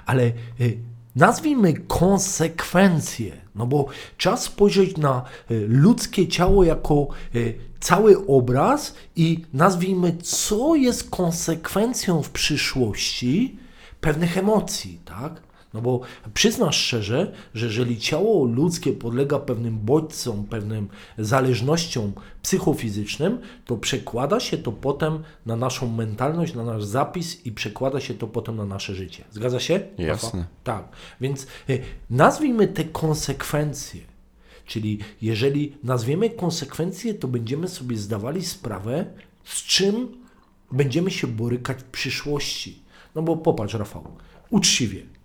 [0.06, 0.78] Ale y,
[1.16, 3.86] nazwijmy konsekwencje, no bo
[4.18, 12.22] trzeba spojrzeć na y, ludzkie ciało jako y, cały obraz i nazwijmy, co jest konsekwencją
[12.22, 13.58] w przyszłości
[14.00, 15.45] pewnych emocji, tak?
[15.76, 16.00] No bo
[16.34, 22.12] przyznasz szczerze, że jeżeli ciało ludzkie podlega pewnym bodźcom, pewnym zależnościom
[22.42, 28.14] psychofizycznym, to przekłada się to potem na naszą mentalność, na nasz zapis i przekłada się
[28.14, 29.24] to potem na nasze życie.
[29.30, 29.80] Zgadza się?
[29.98, 30.44] Jasne.
[30.64, 30.88] Tak.
[31.20, 34.00] Więc y, nazwijmy te konsekwencje.
[34.66, 39.04] Czyli jeżeli nazwiemy konsekwencje, to będziemy sobie zdawali sprawę,
[39.44, 40.08] z czym
[40.72, 42.82] będziemy się borykać w przyszłości.
[43.14, 44.04] No bo popatrz, Rafał,
[44.50, 45.15] uczciwie.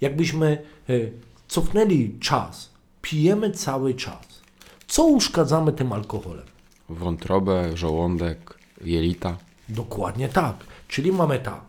[0.00, 1.12] Jakbyśmy y,
[1.48, 2.70] cofnęli czas,
[3.02, 4.40] pijemy cały czas.
[4.86, 6.46] Co uszkadzamy tym alkoholem?
[6.88, 9.36] Wątrobę, żołądek, jelita.
[9.68, 10.56] Dokładnie tak.
[10.88, 11.60] Czyli mamy tak.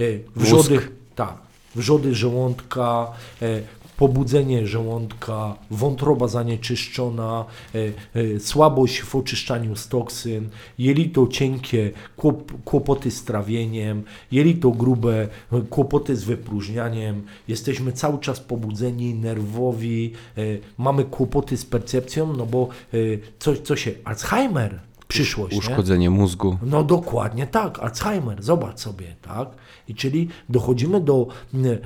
[0.00, 0.04] e,
[0.36, 1.34] Wrzody, tak,
[1.74, 3.12] wrzody żołądka,
[3.42, 3.62] e,
[4.00, 7.78] pobudzenie żołądka, wątroba zanieczyszczona, e,
[8.20, 15.28] e, słabość w oczyszczaniu z toksyn, jelito cienkie, kłop, kłopoty z trawieniem, jelito grube,
[15.70, 20.42] kłopoty z wypróżnianiem, jesteśmy cały czas pobudzeni, nerwowi, e,
[20.78, 22.68] mamy kłopoty z percepcją, no bo
[23.38, 24.80] coś, co się, Alzheimer,
[25.10, 25.58] przyszłość, nie?
[25.58, 26.58] Uszkodzenie mózgu.
[26.62, 29.48] No dokładnie tak, Alzheimer, zobacz sobie, tak?
[29.88, 31.78] I czyli dochodzimy do m, e,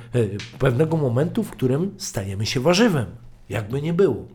[0.59, 3.05] pewnego momentu, w którym stajemy się warzywem,
[3.49, 4.25] jakby nie było.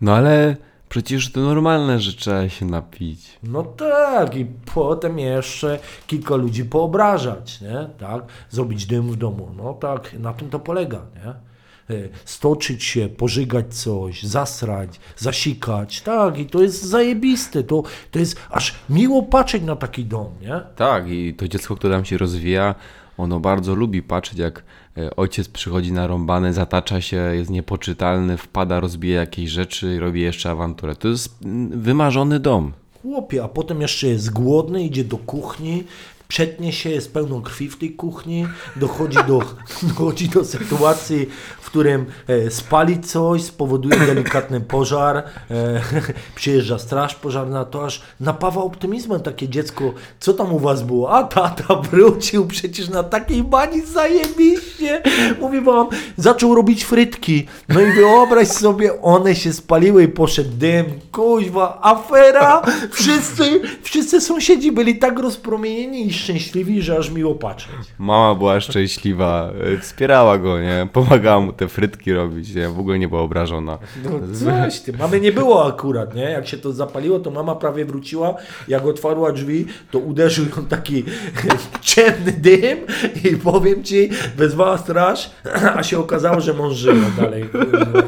[0.00, 0.56] No ale
[0.88, 3.38] przecież to normalne, że trzeba się napić.
[3.42, 7.88] No tak, i potem jeszcze kilka ludzi poobrażać, nie?
[7.98, 8.24] Tak?
[8.50, 11.53] Zrobić dym w domu, no tak, na tym to polega, nie?
[11.90, 11.94] E,
[12.24, 18.74] Stoczyć się, pożygać coś, zasrać, zasikać, tak, i to jest zajebiste, to, to jest aż
[18.90, 20.60] miło patrzeć na taki dom, nie?
[20.76, 22.74] Tak, i to dziecko, które tam się rozwija,
[23.18, 24.62] ono bardzo lubi patrzeć, jak
[24.96, 30.50] e, ojciec przychodzi narąbany, zatacza się, jest niepoczytalny, wpada, rozbija jakieś rzeczy i robi jeszcze
[30.50, 30.96] awanturę.
[30.96, 32.72] To jest mm, wymarzony dom.
[33.02, 35.84] Chłopie, a potem jeszcze jest głodny, idzie do kuchni,
[36.28, 39.42] przetnie się, jest pełno krwi w tej kuchni, dochodzi do,
[39.88, 41.28] dochodzi do sytuacji,
[41.60, 45.22] w którym e, spali coś, spowoduje delikatny pożar, e,
[46.36, 51.12] przyjeżdża straż pożarna, to aż napawa optymizmem takie dziecko, co tam u was było?
[51.12, 55.02] A tata wrócił przecież na takiej bani zajebiście,
[55.40, 60.86] mówię wam, zaczął robić frytki, no i wyobraź sobie, one się spaliły i poszedł dym,
[61.12, 67.74] kuźwa, afera, wszyscy, wszyscy sąsiedzi byli tak rozpromienieni szczęśliwi, że aż miło patrzeć.
[67.98, 70.88] Mama była szczęśliwa, e, wspierała go, nie?
[70.92, 72.68] Pomagała mu te frytki robić, nie?
[72.68, 73.78] W ogóle nie była obrażona.
[74.04, 74.10] No
[74.44, 76.22] coś ty, mamy nie było akurat, nie?
[76.22, 78.34] Jak się to zapaliło, to mama prawie wróciła,
[78.68, 81.04] jak otwarła drzwi, to uderzył ją taki
[81.80, 82.78] ciemny dym
[83.24, 85.30] i powiem ci, wezwała straż,
[85.76, 87.44] a się okazało, że mąż żyje dalej.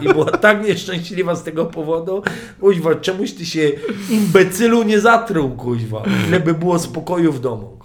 [0.02, 2.22] I była tak nieszczęśliwa z tego powodu.
[2.61, 3.70] Kuźwa, czemuś ty się
[4.11, 6.02] imbecylu nie zatruł, kuźwa.
[6.29, 7.76] Ile by było spokoju w domu.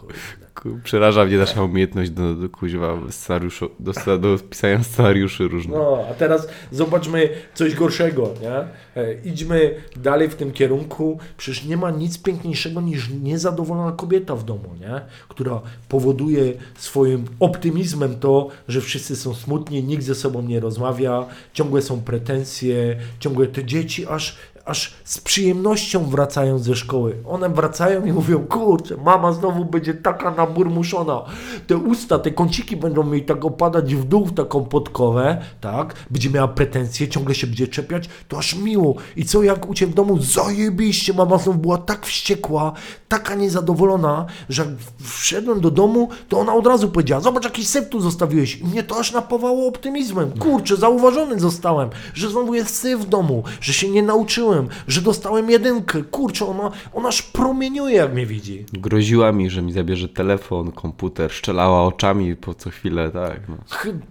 [0.83, 5.75] Przeraża mnie nasza umiejętność do, do kuźwa scenariuszu, do, do pisania scenariuszy różnych.
[5.77, 8.53] No, a teraz zobaczmy coś gorszego, nie?
[9.01, 11.19] E, idźmy dalej w tym kierunku.
[11.37, 15.01] Przecież nie ma nic piękniejszego niż niezadowolona kobieta w domu, nie?
[15.29, 21.81] Która powoduje swoim optymizmem to, że wszyscy są smutni, nikt ze sobą nie rozmawia, ciągłe
[21.81, 27.15] są pretensje, ciągłe te dzieci aż aż z przyjemnością wracają ze szkoły.
[27.27, 31.21] One wracają i mówią, kurczę, mama znowu będzie taka naburmuszona.
[31.67, 35.95] Te usta, te kąciki będą jej tak opadać w dół w taką podkowę, tak?
[36.11, 38.95] Będzie miała pretensje, ciągle się będzie czepiać, to aż miło.
[39.15, 40.17] I co jak u Ciebie w domu?
[40.19, 42.73] Zajebiście, mama znowu była tak wściekła,
[43.07, 47.89] taka niezadowolona, że jak wszedłem do domu, to ona od razu powiedziała, zobacz jaki syf
[47.89, 48.57] tu zostawiłeś.
[48.57, 50.31] I mnie to aż napawało optymizmem.
[50.39, 54.50] Kurczę, zauważony zostałem, że znowu jest syf w domu, że się nie nauczyłem,
[54.87, 56.03] że dostałem jedynkę.
[56.03, 58.65] Kurczę, ona, ona aż promieniuje jak mnie widzi.
[58.73, 63.39] Groziła mi, że mi zabierze telefon, komputer, szczelała oczami po co chwilę, tak.
[63.49, 63.57] No.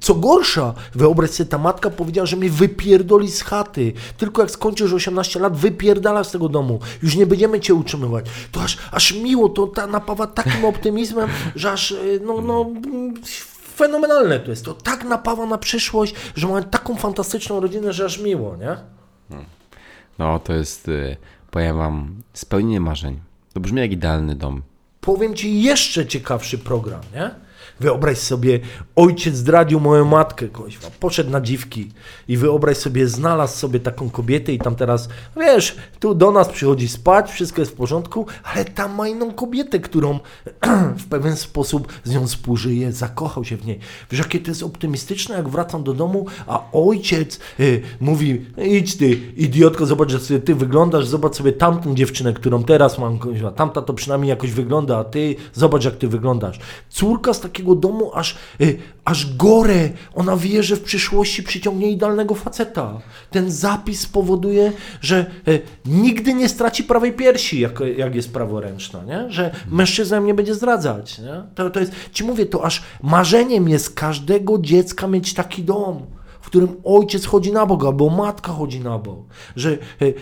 [0.00, 3.92] Co gorsza, wyobraź sobie, ta matka powiedziała, że mnie wypierdoli z chaty.
[4.16, 6.80] Tylko jak skończysz 18 lat, wypierdala z tego domu.
[7.02, 8.26] Już nie będziemy cię utrzymywać.
[8.52, 12.70] To aż, aż miło, to ta napawa takim optymizmem, że aż, y, no, no,
[13.76, 14.64] fenomenalne to jest.
[14.64, 18.99] To tak napawa na przyszłość, że mamy taką fantastyczną rodzinę, że aż miło, nie?
[20.20, 21.16] No to jest, y,
[21.50, 23.20] powiem wam, spełnienie marzeń.
[23.52, 24.62] To brzmi jak idealny dom.
[25.00, 27.30] Powiem ci jeszcze ciekawszy program, nie?
[27.80, 28.60] Wyobraź sobie,
[28.96, 31.90] ojciec zdradził moją matkę, koźwa, poszedł na dziwki
[32.28, 36.88] i wyobraź sobie, znalazł sobie taką kobietę i tam teraz, wiesz, tu do nas przychodzi
[36.88, 40.18] spać, wszystko jest w porządku, ale tam ma inną kobietę, którą
[41.02, 43.78] w pewien sposób z nią współżyje, zakochał się w niej.
[44.10, 49.20] Wiesz, jakie to jest optymistyczne, jak wracam do domu, a ojciec y, mówi, idź ty,
[49.36, 53.94] idiotko, zobacz, że ty wyglądasz, zobacz sobie tamtą dziewczynę, którą teraz mam, koźwa, tamta to
[53.94, 56.58] przynajmniej jakoś wygląda, a ty, zobacz, jak ty wyglądasz.
[56.88, 59.90] Córka z takim takiego domu aż, y, aż gorę.
[60.14, 63.00] Ona wie, że w przyszłości przyciągnie idealnego faceta.
[63.30, 69.30] Ten zapis spowoduje, że y, nigdy nie straci prawej piersi, jak, jak jest praworęczna, nie?
[69.30, 71.18] że mężczyzna nie będzie zdradzać.
[71.18, 71.42] Nie?
[71.54, 76.06] To, to jest, ci mówię, to aż marzeniem jest każdego dziecka mieć taki dom
[76.50, 79.18] którym ojciec chodzi na Boga, bo matka chodzi na Bóg,
[79.56, 79.76] że e,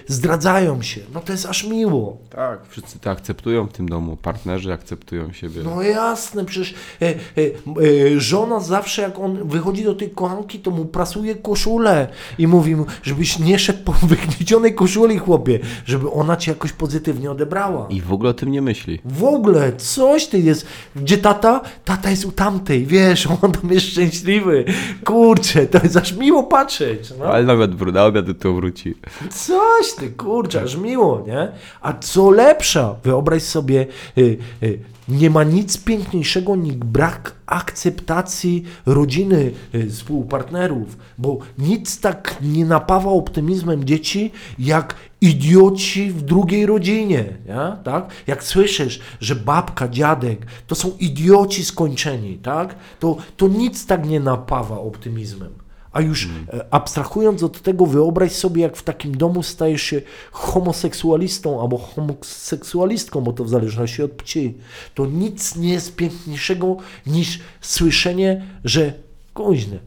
[0.07, 1.01] zdradzają się.
[1.15, 2.17] No to jest aż miło.
[2.31, 5.63] Tak, wszyscy to akceptują w tym domu, partnerzy akceptują siebie.
[5.65, 10.85] No jasne, przecież e, e, żona zawsze jak on wychodzi do tej kochanki, to mu
[10.85, 12.09] prasuje koszulę
[12.39, 17.31] i mówi mu, żebyś nie szedł po wygniecionej koszuli, chłopie, żeby ona cię jakoś pozytywnie
[17.31, 17.87] odebrała.
[17.91, 19.01] I w ogóle o tym nie myśli.
[19.05, 20.67] W ogóle, coś ty jest.
[20.97, 21.61] Gdzie tata?
[21.85, 24.65] Tata jest u tamtej, wiesz, on tam jest szczęśliwy.
[25.05, 27.13] Kurczę, to jest aż miło patrzeć.
[27.19, 27.25] No.
[27.25, 28.95] Ale nawet w- na obiad to wróci.
[29.31, 31.49] Coś ty, kurczę, aż miło, nie?
[31.81, 33.87] A co lepsza, wyobraź sobie,
[34.19, 42.37] y, y, nie ma nic piękniejszego niż brak akceptacji rodziny y, współpartnerów, bo nic tak
[42.43, 47.77] nie napawa optymizmem dzieci, jak idioci w drugiej rodzinie, nie?
[47.85, 48.07] tak?
[48.27, 52.75] Jak słyszysz, że babka, dziadek to są idioci skończeni, tak?
[53.01, 55.53] To, to nic tak nie napawa optymizmem.
[55.99, 61.61] A już e, abstrahując od tego, wyobraź sobie, jak w takim domu stajesz się homoseksualistą
[61.61, 64.55] albo homoseksualistką, bo to w zależności od płci.
[64.95, 66.77] To nic nie jest piękniejszego
[67.07, 68.93] niż słyszenie, że
[69.35, 69.79] kuźny,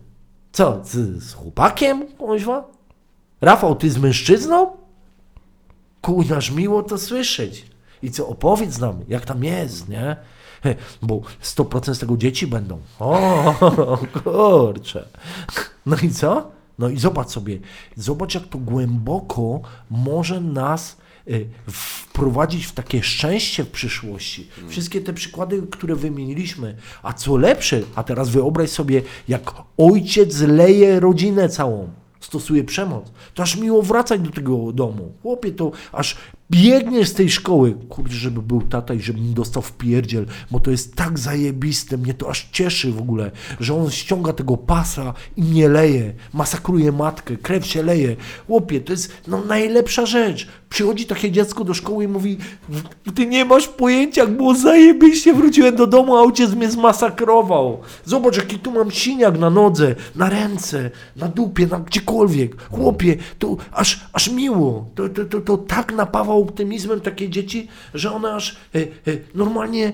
[0.51, 2.67] co, z, z chłopakiem, kuźwa?
[3.41, 4.67] Rafał, ty z mężczyzną?
[6.01, 7.65] Kuźnaż miło to słyszeć.
[8.03, 10.15] I co, opowiedz nam, jak tam jest, nie?
[11.01, 12.79] Bo 100% z tego dzieci będą.
[12.99, 13.55] O,
[14.23, 15.07] kurczę.
[15.85, 16.51] No i co?
[16.79, 17.59] No i zobacz sobie,
[17.95, 20.97] zobacz jak to głęboko może nas
[21.27, 24.47] y, wprowadzić w takie szczęście w przyszłości.
[24.67, 26.75] Wszystkie te przykłady, które wymieniliśmy.
[27.03, 31.89] A co lepsze, a teraz wyobraź sobie, jak ojciec leje rodzinę całą
[32.19, 35.11] stosuje przemoc, to aż miło wracać do tego domu.
[35.21, 36.17] Chłopie, to aż
[36.51, 40.71] biegniesz z tej szkoły, kurczę, żeby był tata i żebym dostał w pierdziel, bo to
[40.71, 45.43] jest tak zajebiste, mnie to aż cieszy w ogóle, że on ściąga tego pasa i
[45.43, 48.15] mnie leje, masakruje matkę, krew się leje.
[48.47, 50.47] Chłopie, to jest no, najlepsza rzecz.
[50.71, 52.37] Przychodzi takie dziecko do szkoły i mówi,
[53.15, 57.81] ty nie masz pojęcia, jak było zajebiście, wróciłem do domu, a ojciec mnie zmasakrował.
[58.05, 62.61] Zobacz, jaki tu mam siniak na nodze, na ręce, na dupie, na gdziekolwiek.
[62.61, 64.85] Chłopie, to aż, aż miło.
[64.95, 68.85] To, to, to, to tak napawa optymizmem takie dzieci, że one aż e, e,
[69.35, 69.93] normalnie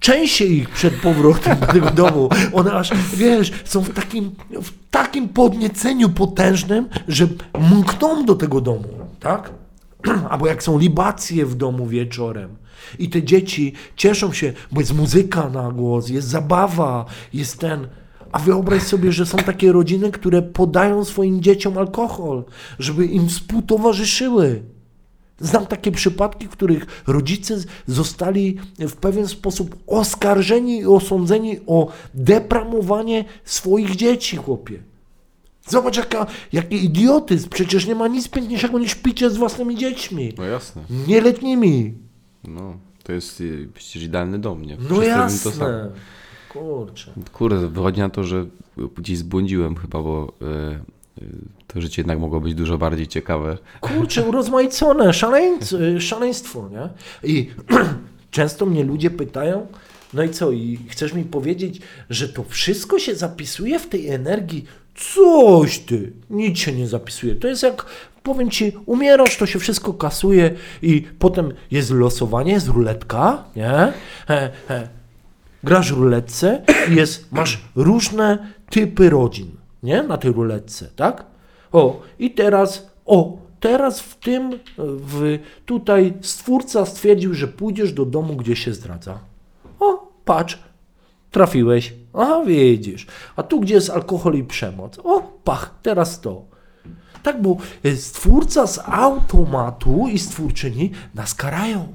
[0.00, 2.28] częściej ich przed powrotem do tego domu.
[2.52, 7.26] One aż, wiesz, są w takim, w takim podnieceniu potężnym, że
[7.72, 8.88] mkną do tego domu,
[9.20, 9.57] tak?
[10.30, 12.56] Albo jak są libacje w domu wieczorem.
[12.98, 17.88] I te dzieci cieszą się, bo jest muzyka na głos, jest zabawa, jest ten.
[18.32, 22.44] A wyobraź sobie, że są takie rodziny, które podają swoim dzieciom alkohol,
[22.78, 24.62] żeby im współtowarzyszyły.
[25.40, 33.24] Znam takie przypadki, w których rodzice zostali w pewien sposób oskarżeni i osądzeni o depramowanie
[33.44, 34.82] swoich dzieci, chłopie.
[35.68, 37.48] Zobacz, jaka, jaki idiotyzm.
[37.48, 40.32] Przecież nie ma nic piękniejszego niż picie z własnymi dziećmi.
[40.38, 40.82] No jasne.
[41.08, 41.94] Nieletnimi.
[42.44, 44.76] No, to jest y, przecież idealny dom, nie?
[44.90, 45.52] No jasne.
[45.52, 46.08] To.
[46.48, 47.12] Kurczę.
[47.32, 48.46] Kurde, wychodzi na to, że
[48.96, 51.28] gdzieś zbłądziłem chyba, bo y, y,
[51.66, 53.58] to życie jednak mogło być dużo bardziej ciekawe.
[53.80, 56.88] Kurczę, urozmaicone, szaleńc, y, szaleństwo, nie?
[57.30, 57.50] I
[58.30, 59.66] często mnie ludzie pytają,
[60.14, 64.64] no i co, i chcesz mi powiedzieć, że to wszystko się zapisuje w tej energii?
[64.98, 67.34] Coś ty, nic się nie zapisuje.
[67.34, 67.86] To jest jak,
[68.22, 73.92] powiem ci, umierasz, to się wszystko kasuje i potem jest losowanie, jest ruletka, nie?
[74.26, 74.88] He, he.
[75.64, 79.50] Grasz ruletce i jest, masz różne typy rodzin,
[79.82, 80.02] nie?
[80.02, 81.24] Na tej ruletce, tak?
[81.72, 88.36] O, i teraz, o, teraz w tym, w, tutaj stwórca stwierdził, że pójdziesz do domu,
[88.36, 89.18] gdzie się zdradza.
[89.80, 90.58] O, patrz,
[91.30, 91.92] trafiłeś.
[92.14, 93.06] Aha, widzisz.
[93.36, 94.98] A tu, gdzie jest alkohol i przemoc.
[95.04, 96.44] O, pach, teraz to.
[97.22, 101.92] Tak, bo y, stwórca z automatu i stwórczyni nas karają.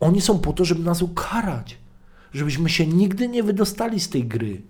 [0.00, 1.78] Oni są po to, żeby nas ukarać.
[2.32, 4.62] Żebyśmy się nigdy nie wydostali z tej gry.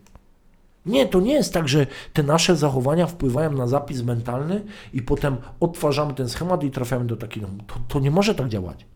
[0.87, 4.65] Nie, to nie jest tak, że te nasze zachowania wpływają na zapis mentalny
[4.95, 7.47] i potem odtwarzamy ten schemat i trafiamy do takiego.
[7.67, 8.87] To, to nie może tak działać.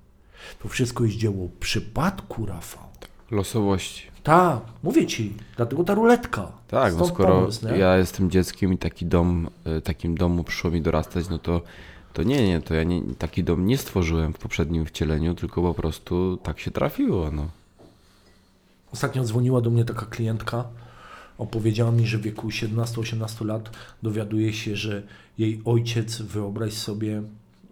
[0.62, 2.84] To wszystko jest dzieło przypadku, Rafał.
[3.30, 4.06] Losowości.
[4.26, 6.52] Tak, mówię ci, dlatego ta ruletka.
[6.68, 9.48] Tak, no Stąd skoro pomysł, ja jestem dzieckiem i taki dom,
[9.78, 11.62] y, takim domu przyszło mi dorastać, no to,
[12.12, 15.74] to nie, nie, to ja nie, taki dom nie stworzyłem w poprzednim wcieleniu, tylko po
[15.74, 17.48] prostu tak się trafiło, no.
[18.92, 20.64] Ostatnio dzwoniła do mnie taka klientka,
[21.38, 23.70] opowiedziała mi, że w wieku 17-18 lat
[24.02, 25.02] dowiaduje się, że
[25.38, 27.22] jej ojciec, wyobraź sobie,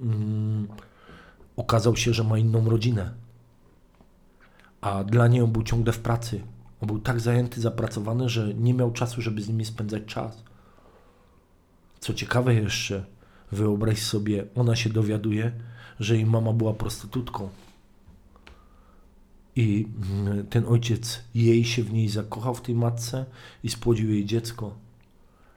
[0.02, 0.68] mm,
[1.57, 3.24] okazał się, że ma inną rodzinę.
[4.85, 6.41] A dla niej on był ciągle w pracy.
[6.80, 10.43] On był tak zajęty, zapracowany, że nie miał czasu, żeby z nimi spędzać czas.
[12.01, 13.05] Co ciekawe jeszcze,
[13.53, 15.53] wyobraź sobie, ona się dowiaduje,
[16.01, 17.49] że jej mama była prostytutką.
[19.57, 23.24] I mm, ten ojciec jej się w niej zakochał, w tej matce
[23.62, 24.74] i spłodził jej dziecko.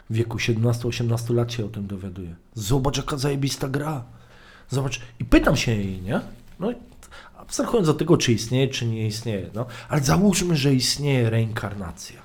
[0.10, 2.36] W wieku 17-18 lat się o tym dowiaduje.
[2.54, 4.06] Zobacz, jaka zajebista gra.
[4.70, 5.02] Zobacz.
[5.20, 6.22] I pytam się jej, nie?
[6.60, 6.74] No,
[7.48, 12.22] abstrahując od tego, czy istnieje, czy nie istnieje, no, ale załóżmy, że istnieje reinkarnacja.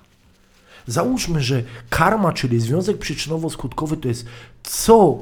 [0.86, 4.26] Załóżmy, że karma, czyli związek przyczynowo-skutkowy, to jest
[4.62, 5.18] co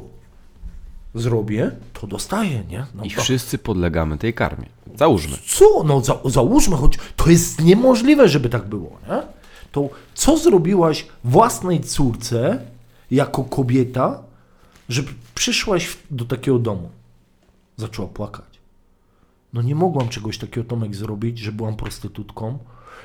[1.15, 2.87] zrobię, to dostaję, nie?
[2.95, 4.67] No I to, wszyscy podlegamy tej karmie.
[4.95, 5.37] Załóżmy.
[5.47, 5.85] co?
[5.85, 9.23] No za, załóżmy, choć to jest niemożliwe, żeby tak było, nie?
[9.73, 12.61] To co zrobiłaś własnej córce
[13.11, 14.23] jako kobieta,
[14.89, 15.03] że
[15.35, 16.91] przyszłaś do takiego domu?
[17.77, 18.50] Zaczęła płakać.
[19.53, 22.59] No nie mogłam czegoś takiego, Tomek, zrobić, że byłam prostytutką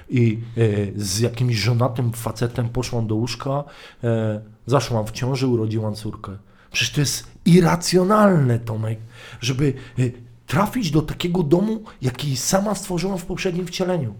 [0.10, 0.62] i e,
[0.96, 3.64] z jakimś żonatym facetem poszłam do łóżka,
[4.04, 6.38] e, zaszłam w ciąży, urodziłam córkę.
[6.72, 9.00] Przecież to jest irracjonalne, Tomek,
[9.42, 10.02] żeby e,
[10.48, 14.14] trafić do takiego domu, jaki sama stworzyłam w poprzednim wcieleniu.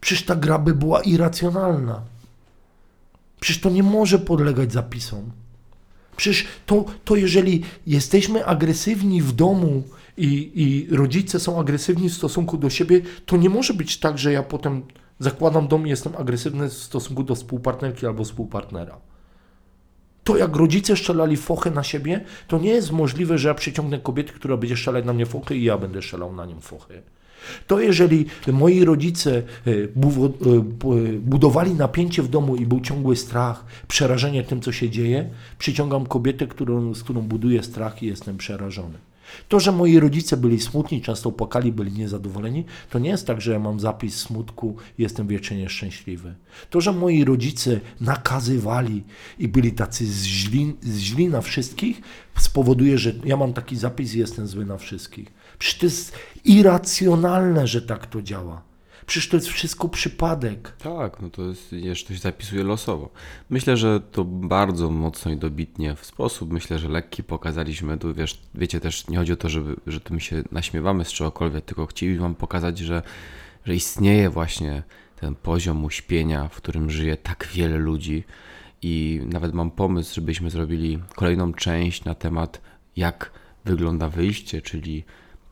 [0.00, 2.02] Przecież ta gra by była irracjonalna.
[3.40, 5.30] Przecież to nie może podlegać zapisom.
[6.18, 9.82] Przecież to, to jeżeli jesteśmy agresywni w domu
[10.16, 14.32] i, i rodzice są agresywni w stosunku do siebie, to nie może być tak, że
[14.32, 14.82] ja potem
[15.18, 18.98] zakładam dom i jestem agresywny w stosunku do współpartnerki albo współpartnera.
[20.24, 24.32] To jak rodzice strzelali fochę na siebie, to nie jest możliwe, że ja przyciągnę kobietę,
[24.32, 27.02] która będzie strzelać na mnie fochę i ja będę strzelał na nią fochę.
[27.66, 33.64] To jeżeli moi rodzice e, e, e, budowali napięcie w domu i był ciągły strach,
[33.88, 38.98] przerażenie tym, co się dzieje, przyciągam kobietę, którą, z którą buduję strach i jestem przerażony.
[39.48, 43.52] To, że moi rodzice byli smutni, często płakali, byli niezadowoleni, to nie jest tak, że
[43.52, 46.34] ja mam zapis smutku i jestem wiecznie nieszczęśliwy.
[46.70, 49.04] To, że moi rodzice nakazywali
[49.38, 52.00] i byli tacy źli, źli na wszystkich,
[52.36, 55.37] spowoduje, że ja mam taki zapis i jestem zły na wszystkich.
[55.58, 58.68] Przecież to jest irracjonalne, że tak to działa.
[59.08, 60.72] Przecież to jest wszystko przypadek.
[60.78, 63.10] Tak, no to jest, jeszcze się zapisuje losowo.
[63.50, 67.98] Myślę, że to bardzo mocno i dobitnie w sposób, myślę, że lekki pokazaliśmy.
[67.98, 71.12] Tu wiesz, wiecie też, nie chodzi o to, żeby, że tu my się naśmiewamy z
[71.12, 73.02] czegokolwiek, tylko chcieliśmy wam pokazać, że,
[73.64, 74.82] że istnieje właśnie
[75.20, 78.24] ten poziom uśpienia, w którym żyje tak wiele ludzi.
[78.82, 82.60] I nawet mam pomysł, żebyśmy zrobili kolejną część na temat,
[82.96, 83.30] jak
[83.64, 85.04] wygląda wyjście, czyli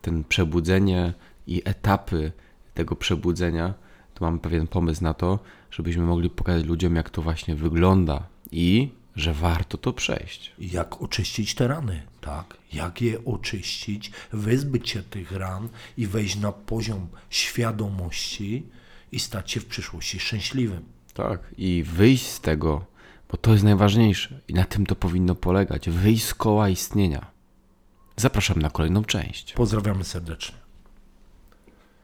[0.07, 1.13] ten przebudzenie
[1.47, 2.31] i etapy
[2.73, 3.73] tego przebudzenia,
[4.13, 5.39] to mam pewien pomysł na to,
[5.71, 10.53] żebyśmy mogli pokazać ludziom, jak to właśnie wygląda i że warto to przejść.
[10.59, 12.57] Jak oczyścić te rany, tak?
[12.73, 18.63] Jak je oczyścić, wyzbyć się tych ran i wejść na poziom świadomości
[19.11, 20.83] i stać się w przyszłości szczęśliwym.
[21.13, 22.85] Tak, i wyjść z tego,
[23.31, 25.89] bo to jest najważniejsze i na tym to powinno polegać.
[25.89, 27.36] Wyjść z koła istnienia.
[28.19, 29.53] Zapraszam na kolejną część.
[29.53, 30.66] Pozdrawiamy serdecznie.